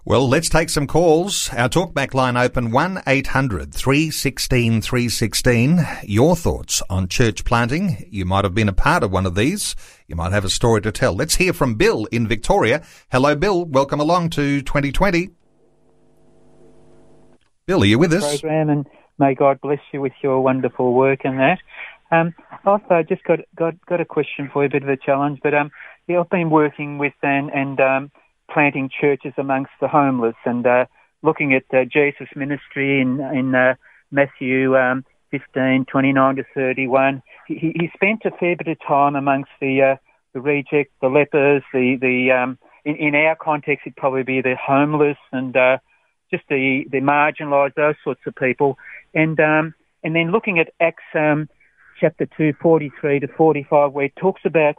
[0.07, 1.49] Well, let's take some calls.
[1.51, 5.79] Our talkback line open 1 800 316 316.
[6.03, 8.07] Your thoughts on church planting.
[8.11, 9.75] You might have been a part of one of these.
[10.05, 11.15] You might have a story to tell.
[11.15, 12.83] Let's hear from Bill in Victoria.
[13.11, 13.65] Hello, Bill.
[13.65, 15.31] Welcome along to 2020.
[17.65, 18.39] Bill, are you with us?
[18.39, 18.85] Program and
[19.17, 21.57] may God bless you with your wonderful work and that.
[22.11, 24.97] Um, I've uh, just got, got got a question for you, a bit of a
[24.97, 25.71] challenge, but um,
[26.07, 28.11] yeah, I've been working with and and um,
[28.51, 30.85] planting churches amongst the homeless and uh,
[31.21, 33.75] looking at uh, Jesus' ministry in in uh,
[34.11, 37.21] Matthew um, 15, 29 to 31.
[37.47, 39.95] He, he spent a fair bit of time amongst the uh,
[40.33, 44.55] the reject, the lepers, the the um, in, in our context it'd probably be the
[44.55, 45.77] homeless and uh,
[46.31, 48.77] just the the marginalised, those sorts of people,
[49.13, 51.49] and um, and then looking at Acts um,
[51.99, 54.75] chapter 2, 43 to 45, where it talks about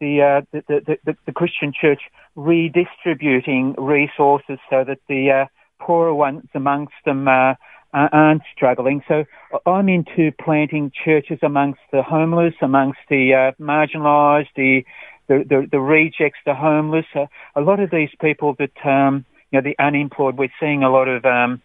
[0.00, 2.00] the, uh, the, the, the, the, Christian church
[2.36, 7.54] redistributing resources so that the uh, poorer ones amongst them uh,
[7.92, 9.02] aren't struggling.
[9.08, 9.24] So
[9.66, 14.82] I'm into planting churches amongst the homeless, amongst the uh, marginalised, the,
[15.28, 17.06] the, the, rejects, the homeless.
[17.14, 20.90] Uh, a lot of these people that, um, you know, the unemployed, we're seeing a
[20.90, 21.62] lot of um,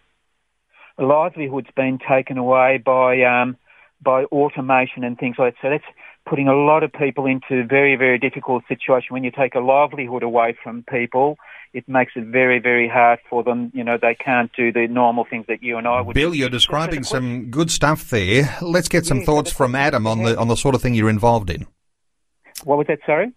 [0.98, 3.58] livelihoods being taken away by um,
[4.02, 5.62] by automation and things like that.
[5.62, 9.08] So that's putting a lot of people into very, very difficult situation.
[9.10, 11.38] When you take a livelihood away from people,
[11.74, 13.72] it makes it very, very hard for them.
[13.74, 16.14] You know, they can't do the normal things that you and I would.
[16.14, 16.38] Bill, do.
[16.38, 18.58] you're describing some good stuff there.
[18.62, 21.10] Let's get some yeah, thoughts from Adam on the on the sort of thing you're
[21.10, 21.68] involved in.
[22.64, 23.00] What was that?
[23.06, 23.32] Sorry.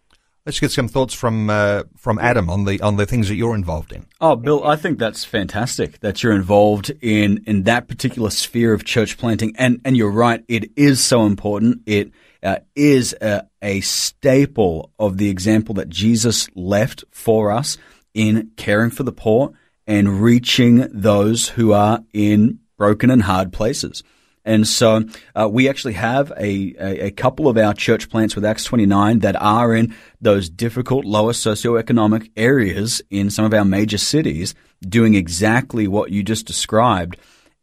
[0.44, 3.56] Let's get some thoughts from uh, from Adam on the on the things that you're
[3.56, 4.06] involved in.
[4.20, 8.84] Oh, Bill, I think that's fantastic that you're involved in in that particular sphere of
[8.84, 11.82] church planting, and and you're right, it is so important.
[11.84, 17.78] It uh, is a, a staple of the example that Jesus left for us
[18.14, 19.52] in caring for the poor
[19.86, 24.02] and reaching those who are in broken and hard places.
[24.46, 28.44] And so uh, we actually have a, a, a, couple of our church plants with
[28.44, 33.98] Acts 29 that are in those difficult, lower socioeconomic areas in some of our major
[33.98, 34.54] cities
[34.88, 37.16] doing exactly what you just described.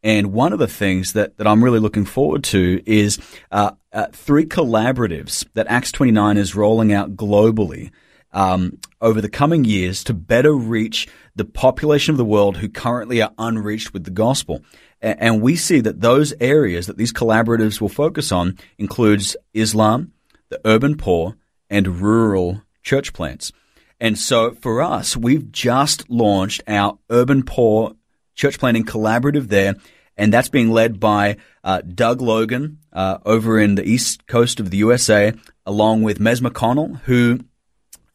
[0.03, 3.19] And one of the things that, that I'm really looking forward to is
[3.51, 7.91] uh, uh, three collaboratives that Acts 29 is rolling out globally
[8.33, 13.21] um, over the coming years to better reach the population of the world who currently
[13.21, 14.61] are unreached with the gospel.
[15.01, 20.13] And we see that those areas that these collaboratives will focus on includes Islam,
[20.49, 21.35] the urban poor,
[21.69, 23.51] and rural church plants.
[23.99, 27.95] And so for us, we've just launched our Urban Poor
[28.35, 29.75] Church Planting Collaborative there,
[30.17, 34.69] and that's being led by uh, Doug Logan uh, over in the east coast of
[34.69, 35.33] the USA,
[35.65, 37.39] along with Mez McConnell, who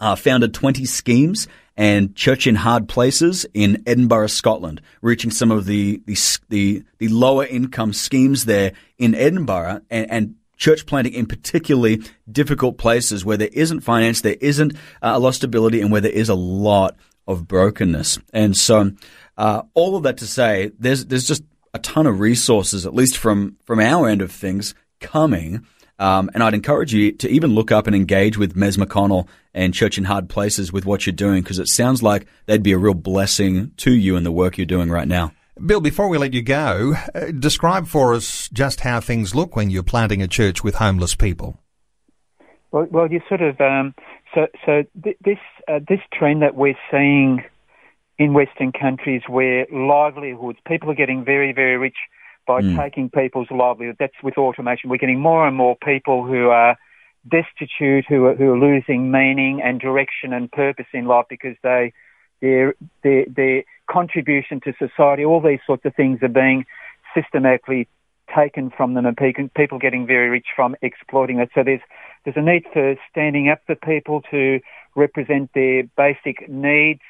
[0.00, 5.64] uh, founded 20 schemes and church in hard places in Edinburgh, Scotland, reaching some of
[5.64, 6.16] the the
[6.48, 12.78] the, the lower income schemes there in Edinburgh and, and church planting in particularly difficult
[12.78, 16.10] places where there isn't finance, there isn't uh, a lot of stability, and where there
[16.10, 16.96] is a lot
[17.28, 18.18] of brokenness.
[18.32, 18.90] And so,
[19.36, 21.44] uh, all of that to say, there's there's just
[21.78, 25.64] a ton of resources, at least from from our end of things, coming.
[26.00, 29.74] Um, and I'd encourage you to even look up and engage with Mez McConnell and
[29.74, 32.78] Church in Hard Places with what you're doing because it sounds like they'd be a
[32.78, 35.32] real blessing to you in the work you're doing right now.
[35.64, 39.70] Bill, before we let you go, uh, describe for us just how things look when
[39.70, 41.58] you're planting a church with homeless people.
[42.70, 43.94] Well, well you sort of um,
[44.34, 47.42] so so th- this uh, this trend that we're seeing
[48.18, 51.96] in Western countries where livelihoods people are getting very very rich
[52.46, 52.76] by mm.
[52.76, 53.96] taking people's livelihood.
[53.98, 54.88] That's with automation.
[54.88, 56.76] We're getting more and more people who are
[57.30, 61.92] destitute, who are, who are losing meaning and direction and purpose in life because they
[62.40, 66.64] their their their contribution to society, all these sorts of things are being
[67.14, 67.88] systematically
[68.34, 69.16] taken from them, and
[69.54, 71.50] people getting very rich from exploiting it.
[71.54, 71.80] So there's
[72.24, 74.60] there's a need for standing up for people to
[74.94, 77.00] represent their basic needs,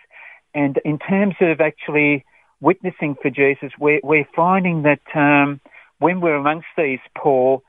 [0.55, 2.25] and in terms of actually
[2.61, 5.61] witnessing for Jesus, we're, we're finding that um,
[5.99, 7.63] when we're amongst these poor,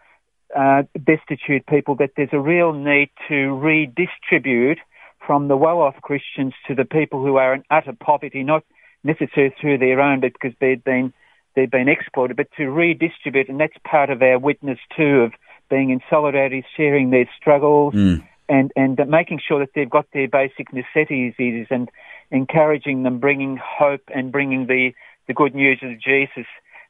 [0.56, 4.80] uh, destitute people, that there's a real need to redistribute
[5.26, 8.64] from the well-off Christians to the people who are in utter poverty, not
[9.04, 11.14] necessarily through their own, but because they've been
[11.56, 15.34] they've been exploited, but to redistribute, and that's part of our witness too of
[15.70, 18.26] being in solidarity, sharing their struggles, mm.
[18.48, 21.90] and and making sure that they've got their basic necessities and
[22.32, 24.92] encouraging them, bringing hope and bringing the,
[25.28, 26.46] the good news of Jesus,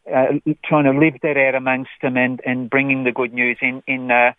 [0.07, 0.25] uh,
[0.65, 4.11] trying to live that out amongst them and, and bringing the good news in, in,
[4.11, 4.33] uh,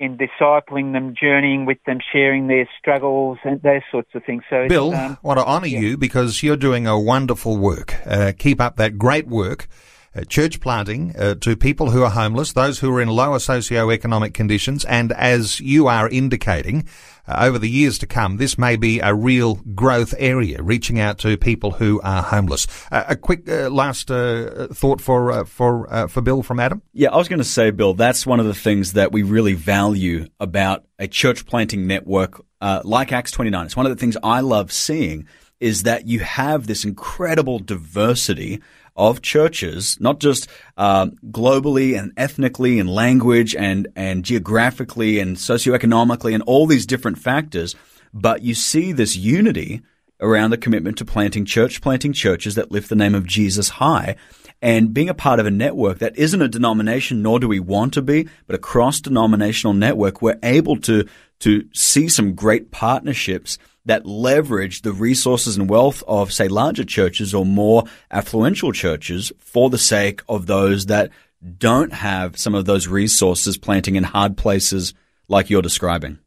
[0.00, 4.42] in discipling them, journeying with them, sharing their struggles and those sorts of things.
[4.50, 5.80] So, Bill, um, I want to honour yeah.
[5.80, 7.94] you because you're doing a wonderful work.
[8.04, 9.68] Uh, keep up that great work.
[10.14, 14.34] Uh, church planting uh, to people who are homeless, those who are in lower socio-economic
[14.34, 16.86] conditions, and as you are indicating,
[17.26, 21.16] uh, over the years to come, this may be a real growth area, reaching out
[21.16, 22.66] to people who are homeless.
[22.90, 26.82] Uh, a quick uh, last uh, thought for for for Bill from Adam.
[26.92, 29.54] Yeah, I was going to say, Bill, that's one of the things that we really
[29.54, 33.64] value about a church planting network like Acts 29.
[33.64, 35.26] It's one of the things I love seeing
[35.62, 38.60] is that you have this incredible diversity
[38.96, 46.34] of churches, not just uh, globally and ethnically and language and, and geographically and socioeconomically
[46.34, 47.74] and all these different factors,
[48.12, 49.82] but you see this unity
[50.20, 54.16] around the commitment to planting church, planting churches that lift the name of Jesus high
[54.62, 57.92] and being a part of a network that isn't a denomination, nor do we want
[57.94, 61.04] to be, but a cross denominational network, we're able to,
[61.40, 67.34] to see some great partnerships that leverage the resources and wealth of, say, larger churches
[67.34, 71.10] or more affluential churches for the sake of those that
[71.58, 74.94] don't have some of those resources planting in hard places
[75.32, 76.20] like you're describing.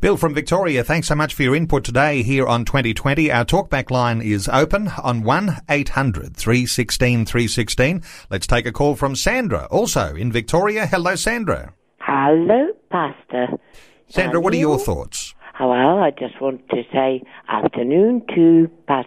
[0.00, 3.32] Bill from Victoria, thanks so much for your input today here on 2020.
[3.32, 7.40] Our talkback line is open on 1-800-316-316.
[7.40, 8.02] 316.
[8.30, 10.86] Let's take a call from Sandra, also in Victoria.
[10.86, 11.72] Hello, Sandra.
[12.00, 13.48] Hello, Pastor.
[14.08, 15.34] Sandra, what are your thoughts?
[15.58, 19.02] Well, I just want to say afternoon to uh,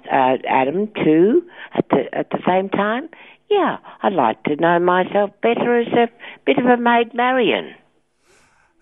[0.47, 3.09] Adam too at the at the same time.
[3.49, 6.07] Yeah, I'd like to know myself better as a
[6.45, 7.73] bit of a maid Marian.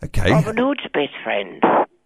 [0.04, 0.32] Okay.
[0.32, 1.64] Robin Hood's best friend.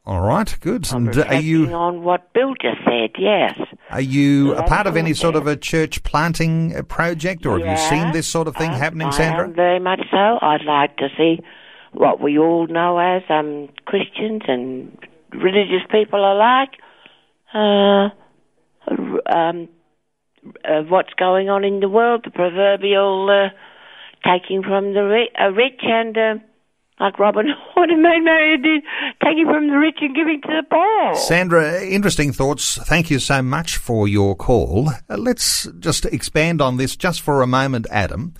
[0.07, 0.87] All right, good.
[0.93, 3.11] I'm and are you on what Bill just said?
[3.17, 3.57] Yes.
[3.89, 7.75] Are you a part of any sort of a church planting uh, project, or yeah,
[7.75, 9.47] have you seen this sort of thing um, happening, Sandra?
[9.49, 10.37] very much so.
[10.41, 11.39] I'd like to see
[11.91, 14.95] what we all know as um, Christians and
[15.31, 16.73] religious people alike,
[17.53, 18.09] uh,
[19.33, 19.69] um,
[20.63, 25.49] uh, what's going on in the world, the proverbial uh, taking from the ri- uh,
[25.49, 26.35] rich and uh,
[26.99, 28.83] like Robin Hood and Maid Marian did,
[29.23, 31.15] taking from the rich and giving to the poor.
[31.15, 32.77] Sandra, interesting thoughts.
[32.83, 34.89] Thank you so much for your call.
[35.09, 38.33] Uh, let's just expand on this just for a moment, Adam.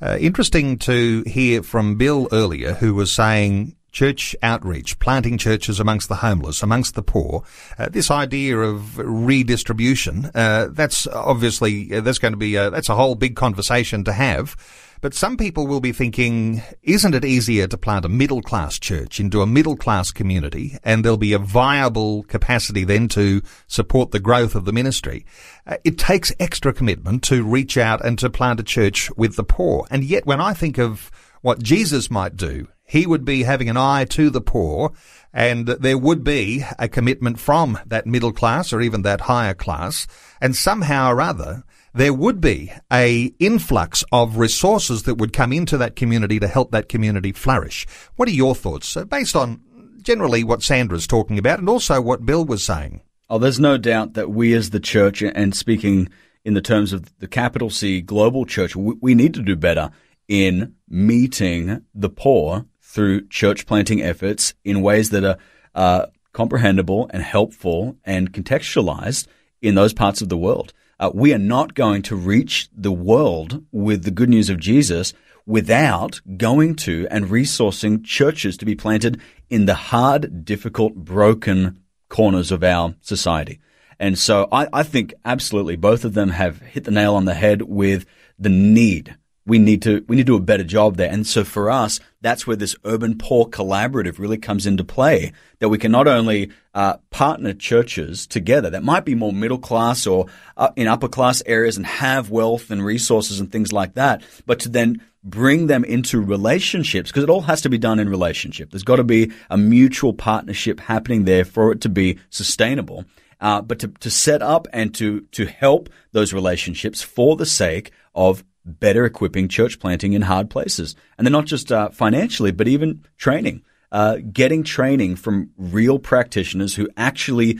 [0.00, 6.08] Uh, interesting to hear from Bill earlier, who was saying church outreach, planting churches amongst
[6.08, 7.42] the homeless, amongst the poor,
[7.78, 12.94] uh, this idea of redistribution, uh, that's obviously, uh, that's going to be, that's a
[12.94, 14.56] whole big conversation to have.
[15.02, 19.18] But some people will be thinking, isn't it easier to plant a middle class church
[19.18, 24.20] into a middle class community and there'll be a viable capacity then to support the
[24.20, 25.24] growth of the ministry?
[25.66, 29.44] Uh, it takes extra commitment to reach out and to plant a church with the
[29.44, 29.86] poor.
[29.90, 33.78] And yet when I think of what Jesus might do, he would be having an
[33.78, 34.92] eye to the poor
[35.32, 40.06] and there would be a commitment from that middle class or even that higher class.
[40.40, 45.76] And somehow or other, there would be a influx of resources that would come into
[45.78, 47.86] that community to help that community flourish.
[48.16, 49.60] What are your thoughts uh, based on
[50.02, 53.02] generally what Sandra's talking about and also what Bill was saying?
[53.28, 56.08] Oh, there's no doubt that we as the church and speaking
[56.44, 59.90] in the terms of the capital C global church, we need to do better
[60.26, 65.38] in meeting the poor through church planting efforts in ways that are
[65.74, 69.26] uh, comprehensible and helpful and contextualized
[69.60, 70.72] in those parts of the world.
[71.00, 75.14] Uh, we are not going to reach the world with the good news of Jesus
[75.46, 82.52] without going to and resourcing churches to be planted in the hard, difficult, broken corners
[82.52, 83.60] of our society.
[83.98, 87.32] And so I, I think absolutely both of them have hit the nail on the
[87.32, 88.04] head with
[88.38, 91.10] the need we need to we need to do a better job there.
[91.10, 95.32] And so for us, that's where this urban poor collaborative really comes into play.
[95.58, 100.06] That we can not only uh, partner churches together that might be more middle class
[100.06, 104.22] or uh, in upper class areas and have wealth and resources and things like that,
[104.46, 108.08] but to then bring them into relationships because it all has to be done in
[108.08, 108.70] relationship.
[108.70, 113.04] There's got to be a mutual partnership happening there for it to be sustainable.
[113.40, 117.90] Uh, but to, to set up and to to help those relationships for the sake
[118.14, 120.94] of better equipping church planting in hard places.
[121.16, 123.62] And they're not just uh, financially, but even training.
[123.92, 127.58] Uh, getting training from real practitioners who actually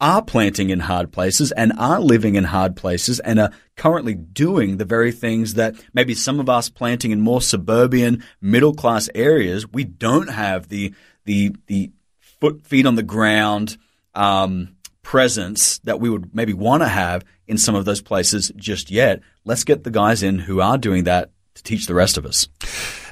[0.00, 4.76] are planting in hard places and are living in hard places and are currently doing
[4.76, 9.66] the very things that maybe some of us planting in more suburban middle class areas
[9.72, 13.76] we don't have the the the foot feet on the ground
[14.14, 18.90] um, presence that we would maybe want to have in some of those places just
[18.90, 19.20] yet.
[19.44, 22.48] Let's get the guys in who are doing that to teach the rest of us.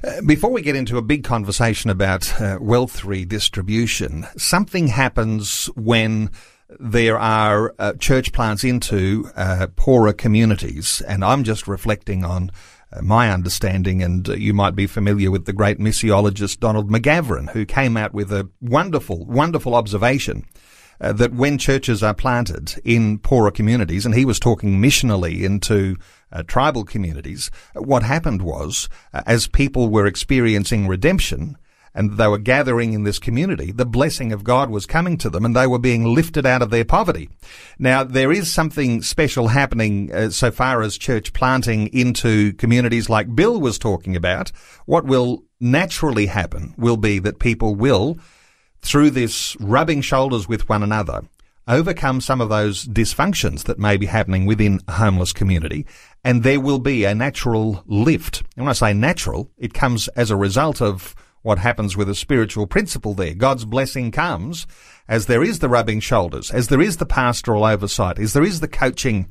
[0.05, 6.31] Uh, before we get into a big conversation about uh, wealth redistribution, something happens when
[6.79, 12.51] there are uh, church plants into uh, poorer communities, and I'm just reflecting on
[12.93, 17.51] uh, my understanding, and uh, you might be familiar with the great missiologist Donald McGavran,
[17.51, 20.45] who came out with a wonderful, wonderful observation
[21.01, 25.97] uh, that when churches are planted in poorer communities, and he was talking missionally into
[26.33, 31.57] uh, tribal communities, what happened was, uh, as people were experiencing redemption,
[31.95, 35.45] and they were gathering in this community, the blessing of God was coming to them
[35.45, 37.31] and they were being lifted out of their poverty.
[37.79, 43.37] Now, there is something special happening uh, so far as church planting into communities like
[43.37, 44.51] Bill was talking about.
[44.87, 48.19] What will naturally happen will be that people will
[48.85, 51.23] through this rubbing shoulders with one another,
[51.67, 55.87] overcome some of those dysfunctions that may be happening within a homeless community,
[56.23, 58.43] and there will be a natural lift.
[58.57, 62.15] And when I say natural, it comes as a result of what happens with a
[62.15, 63.35] spiritual principle there.
[63.35, 64.67] God's blessing comes
[65.09, 68.61] as there is the rubbing shoulders, as there is the pastoral oversight, as there is
[68.61, 69.31] the coaching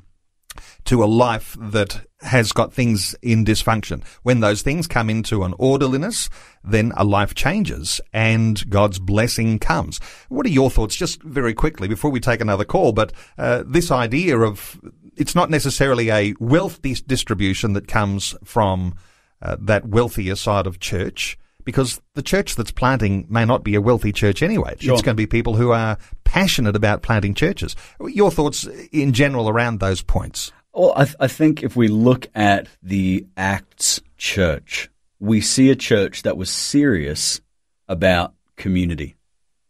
[0.94, 4.04] to a life that has got things in dysfunction.
[4.22, 6.30] When those things come into an orderliness,
[6.64, 10.00] then a life changes and God's blessing comes.
[10.30, 12.92] What are your thoughts, just very quickly, before we take another call?
[12.92, 14.80] But uh, this idea of
[15.18, 18.94] it's not necessarily a wealth distribution that comes from
[19.42, 23.82] uh, that wealthier side of church because the church that's planting may not be a
[23.82, 24.76] wealthy church anyway.
[24.80, 24.94] Sure.
[24.94, 27.76] It's going to be people who are passionate about planting churches.
[28.00, 30.52] Your thoughts in general around those points?
[30.74, 35.76] Well, I, th- I think if we look at the Acts church, we see a
[35.76, 37.42] church that was serious
[37.88, 39.16] about community.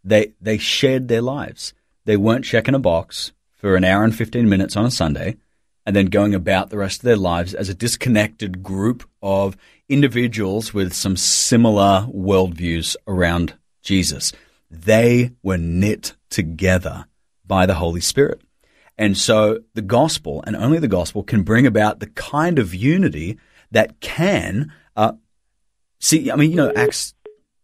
[0.04, 1.74] They they shared their lives.
[2.06, 5.38] They weren't checking a box for an hour and 15 minutes on a Sunday
[5.86, 9.58] and then going about the rest of their lives as a disconnected group of
[9.89, 14.32] individuals with some similar worldviews around Jesus.
[14.72, 17.06] They were knit together
[17.45, 18.41] by the Holy Spirit.
[18.98, 23.38] And so the gospel and only the gospel can bring about the kind of unity
[23.72, 25.14] that can uh,
[26.00, 26.32] see.
[26.32, 27.14] I mean, you know, Acts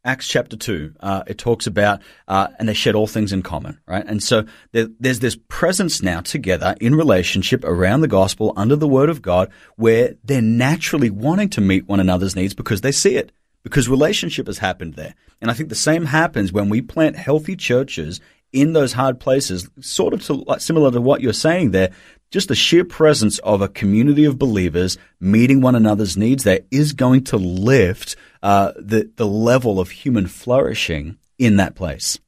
[0.05, 3.79] Acts chapter 2, uh, it talks about, uh, and they shed all things in common,
[3.85, 4.05] right?
[4.07, 8.87] And so there, there's this presence now together in relationship around the gospel under the
[8.87, 13.17] word of God where they're naturally wanting to meet one another's needs because they see
[13.17, 13.31] it.
[13.63, 15.15] because relationship has happened there.
[15.41, 18.19] And I think the same happens when we plant healthy churches
[18.51, 21.91] in those hard places, sort of to, similar to what you're saying there.
[22.31, 26.93] Just the sheer presence of a community of believers meeting one another's needs there is
[26.93, 32.19] going to lift uh, the the level of human flourishing in that place.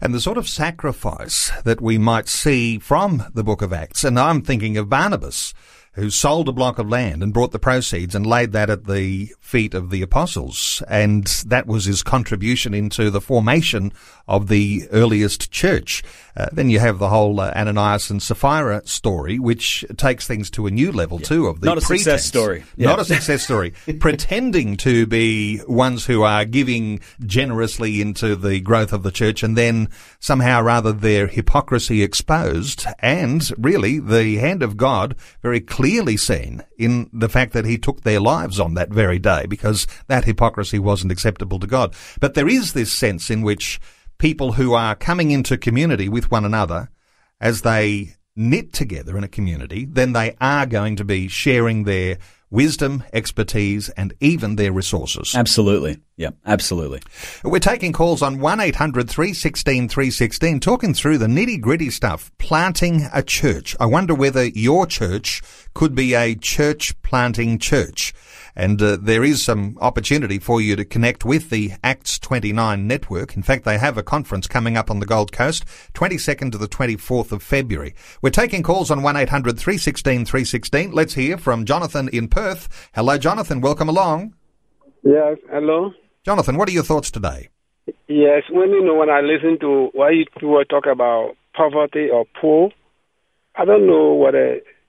[0.00, 4.18] And the sort of sacrifice that we might see from the book of Acts, and
[4.18, 5.52] I'm thinking of Barnabas,
[5.94, 9.32] who sold a block of land and brought the proceeds and laid that at the
[9.40, 10.82] feet of the apostles.
[10.88, 13.92] And that was his contribution into the formation
[14.28, 16.04] of the earliest church.
[16.36, 20.68] Uh, then you have the whole uh, Ananias and Sapphira story, which takes things to
[20.68, 21.26] a new level yeah.
[21.26, 22.04] too of the not a pretense.
[22.04, 22.86] success story, yeah.
[22.86, 28.92] not a success story, pretending to be ones who are giving generously into the growth
[28.92, 29.88] of the church, and then
[30.20, 35.79] somehow rather their hypocrisy exposed, and really the hand of God very clearly
[36.16, 40.24] seen in the fact that He took their lives on that very day, because that
[40.24, 41.94] hypocrisy wasn't acceptable to God.
[42.20, 43.80] But there is this sense in which
[44.18, 46.90] people who are coming into community with one another
[47.40, 52.18] as they knit together in a community, then they are going to be sharing their
[52.50, 55.34] wisdom, expertise, and even their resources.
[55.34, 55.98] Absolutely.
[56.16, 57.00] Yeah, absolutely.
[57.44, 63.22] We're taking calls on 800 316 316, talking through the nitty gritty stuff, planting a
[63.22, 63.74] church.
[63.80, 65.42] I wonder whether your church
[65.72, 68.12] could be a church planting church.
[68.54, 73.36] And uh, there is some opportunity for you to connect with the Acts 29 network.
[73.36, 76.68] In fact, they have a conference coming up on the Gold Coast, 22nd to the
[76.68, 77.94] 24th of February.
[78.22, 80.92] We're taking calls on 1800 316 316.
[80.92, 82.90] Let's hear from Jonathan in Perth.
[82.94, 83.60] Hello, Jonathan.
[83.60, 84.34] Welcome along.
[85.02, 85.92] Yes, hello.
[86.24, 87.48] Jonathan, what are your thoughts today?
[88.08, 90.26] Yes, when you know when I listen to why you
[90.64, 92.70] talk about poverty or poor,
[93.56, 94.34] I don't know what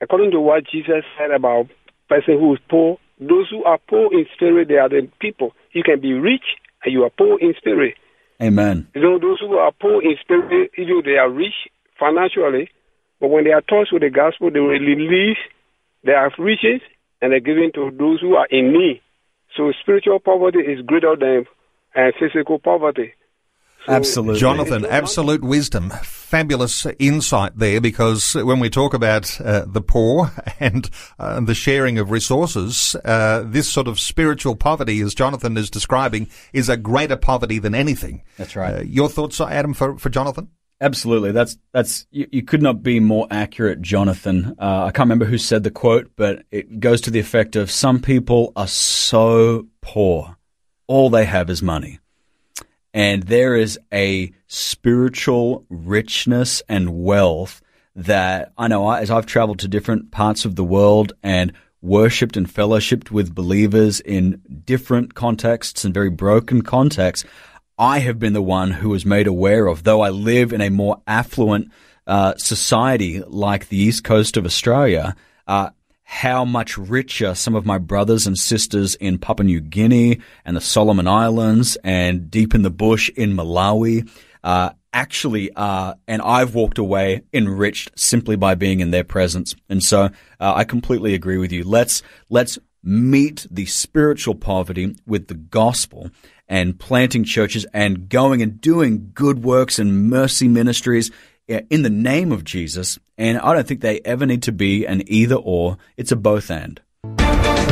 [0.02, 1.68] according to what Jesus said about
[2.10, 5.54] person who is poor, those who are poor in spirit, they are the people.
[5.74, 7.96] You can be rich and you are poor in spirit.
[8.42, 8.88] Amen.
[8.96, 11.54] You know, those who are poor in spirit, even they are rich
[12.00, 12.70] financially,
[13.20, 15.38] but when they are touched with the gospel, they will release
[16.04, 16.82] their riches
[17.22, 19.02] and they're given to those who are in need.
[19.56, 21.46] So spiritual poverty is greater than
[21.96, 23.14] uh, physical poverty.
[23.86, 24.40] So Absolutely.
[24.40, 25.90] Jonathan, absolute wisdom.
[26.04, 31.98] Fabulous insight there because when we talk about uh, the poor and uh, the sharing
[31.98, 37.18] of resources, uh, this sort of spiritual poverty, as Jonathan is describing, is a greater
[37.18, 38.22] poverty than anything.
[38.38, 38.76] That's right.
[38.76, 40.50] Uh, your thoughts, Adam, for, for Jonathan?
[40.80, 41.32] Absolutely.
[41.32, 44.56] That's, that's, you, you, could not be more accurate, Jonathan.
[44.60, 47.72] Uh, I can't remember who said the quote, but it goes to the effect of
[47.72, 50.38] some people are so poor.
[50.86, 52.00] All they have is money.
[52.94, 57.62] And there is a spiritual richness and wealth
[57.96, 62.48] that I know as I've traveled to different parts of the world and worshipped and
[62.48, 67.28] fellowshipped with believers in different contexts and very broken contexts,
[67.78, 70.70] I have been the one who was made aware of, though I live in a
[70.70, 71.72] more affluent
[72.06, 75.16] uh, society like the east coast of Australia,
[75.48, 75.70] uh,
[76.12, 80.62] how much richer some of my brothers and sisters in Papua New Guinea and the
[80.62, 84.10] Solomon Islands and deep in the bush in Malawi
[84.44, 85.96] uh, actually are.
[86.10, 89.56] And I've walked away enriched simply by being in their presence.
[89.70, 90.10] And so
[90.42, 91.64] uh, I completely agree with you.
[91.64, 96.10] Let's let's meet the spiritual poverty with the gospel
[96.50, 101.10] and planting churches and going and doing good works and mercy ministries
[101.48, 103.00] in the name of Jesus.
[103.22, 105.78] And I don't think they ever need to be an either or.
[105.96, 106.82] It's a both and.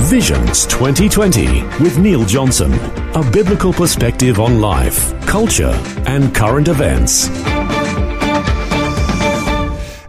[0.01, 2.71] Visions 2020 with Neil Johnson.
[3.15, 5.73] A biblical perspective on life, culture,
[6.05, 7.29] and current events.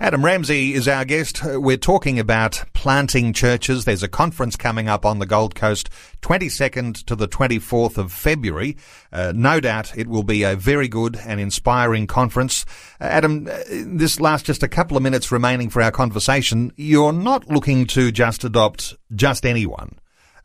[0.03, 1.45] Adam Ramsey is our guest.
[1.45, 3.85] We're talking about planting churches.
[3.85, 5.91] There's a conference coming up on the Gold Coast,
[6.23, 8.79] 22nd to the 24th of February.
[9.13, 12.65] Uh, no doubt it will be a very good and inspiring conference.
[12.99, 16.73] Uh, Adam, uh, this last just a couple of minutes remaining for our conversation.
[16.77, 19.99] You're not looking to just adopt just anyone.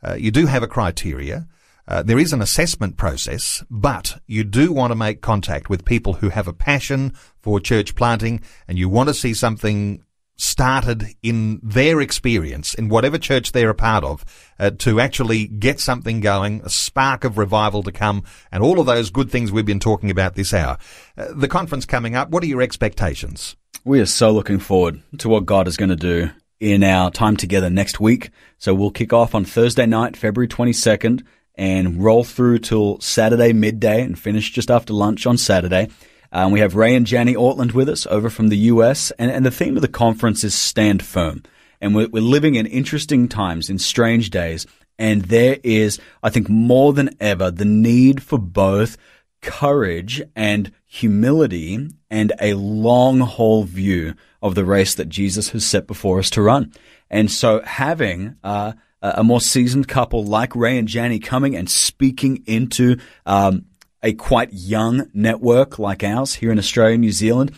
[0.06, 1.48] Uh, you do have a criteria.
[1.88, 6.14] Uh, there is an assessment process, but you do want to make contact with people
[6.14, 10.04] who have a passion for church planting and you want to see something
[10.38, 14.26] started in their experience in whatever church they're a part of
[14.60, 18.86] uh, to actually get something going, a spark of revival to come, and all of
[18.86, 20.78] those good things we've been talking about this hour.
[21.18, 23.56] Uh, the conference coming up, what are your expectations?
[23.86, 27.38] We are so looking forward to what God is going to do in our time
[27.38, 28.32] together next week.
[28.58, 31.24] So we'll kick off on Thursday night, February 22nd
[31.58, 35.90] and roll through till Saturday midday and finish just after lunch on Saturday.
[36.32, 39.46] Um, we have Ray and Jani Ortlund with us over from the US, and, and
[39.46, 41.44] the theme of the conference is Stand Firm.
[41.80, 44.66] And we're, we're living in interesting times, in strange days,
[44.98, 48.98] And there is, I think, more than ever, the need for both
[49.42, 55.88] courage and humility and a long haul view of the race that Jesus has set
[55.88, 56.74] before us to run.
[57.10, 62.44] And so having, uh, a more seasoned couple like Ray and Jani coming and speaking
[62.48, 63.66] into, um,
[64.06, 67.52] a quite young network like ours here in Australia, New Zealand,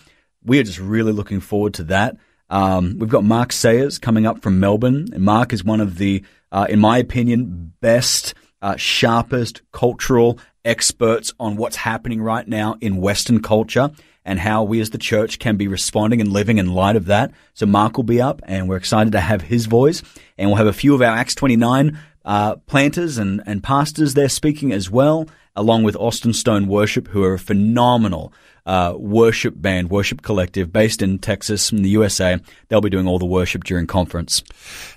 [0.44, 2.18] we are just really looking forward to that.
[2.50, 5.08] Um, we've got Mark Sayers coming up from Melbourne.
[5.12, 11.34] And Mark is one of the, uh, in my opinion, best, uh, sharpest cultural experts
[11.40, 13.92] on what's happening right now in Western culture
[14.28, 17.32] and how we as the church can be responding and living in light of that.
[17.54, 20.04] So Mark will be up and we're excited to have his voice
[20.38, 21.98] and we'll have a few of our Acts 29
[22.28, 27.24] uh, planters and, and pastors there speaking as well, along with Austin Stone Worship, who
[27.24, 28.32] are a phenomenal
[28.66, 32.38] uh, worship band, worship collective based in Texas, in the USA.
[32.68, 34.44] They'll be doing all the worship during conference.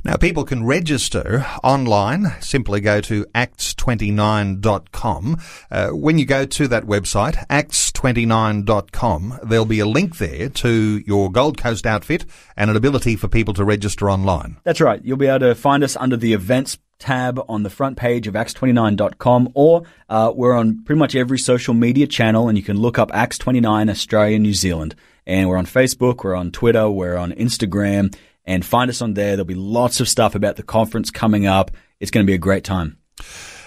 [0.04, 2.34] Now, people can register online.
[2.40, 5.36] Simply go to acts29.com.
[5.70, 11.30] Uh, when you go to that website, acts29.com, there'll be a link there to your
[11.30, 12.26] Gold Coast outfit
[12.56, 14.56] and an ability for people to register online.
[14.64, 15.00] That's right.
[15.04, 18.34] You'll be able to find us under the events tab on the front page of
[18.34, 22.98] acts29.com or uh, we're on pretty much every social media channel and you can look
[22.98, 24.94] up Acts29 Australia New Zealand.
[25.26, 29.36] And we're on Facebook, we're on Twitter, we're on Instagram and find us on there.
[29.36, 31.70] There'll be lots of stuff about the conference coming up.
[31.98, 32.98] It's going to be a great time.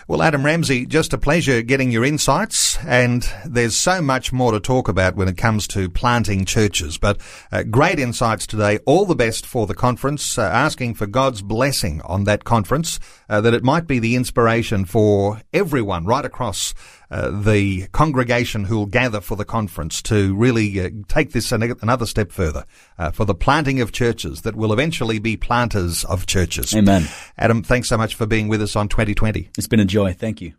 [0.05, 2.77] Well, Adam Ramsey, just a pleasure getting your insights.
[2.85, 6.97] And there's so much more to talk about when it comes to planting churches.
[6.97, 7.21] But
[7.53, 8.79] uh, great insights today.
[8.85, 10.37] All the best for the conference.
[10.37, 12.99] Uh, asking for God's blessing on that conference,
[13.29, 16.73] uh, that it might be the inspiration for everyone right across
[17.13, 22.07] uh, the congregation who will gather for the conference to really uh, take this another
[22.07, 22.65] step further
[22.97, 26.75] uh, for the planting of churches that will eventually be planters of churches.
[26.75, 27.07] Amen.
[27.37, 29.51] Adam, thanks so much for being with us on 2020.
[29.59, 30.13] It's been a joy.
[30.13, 30.53] Thank you.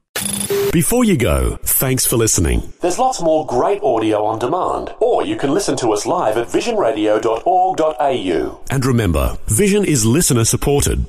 [0.72, 2.72] Before you go, thanks for listening.
[2.80, 6.46] There's lots more great audio on demand, or you can listen to us live at
[6.46, 8.60] visionradio.org.au.
[8.70, 11.08] And remember, Vision is listener supported.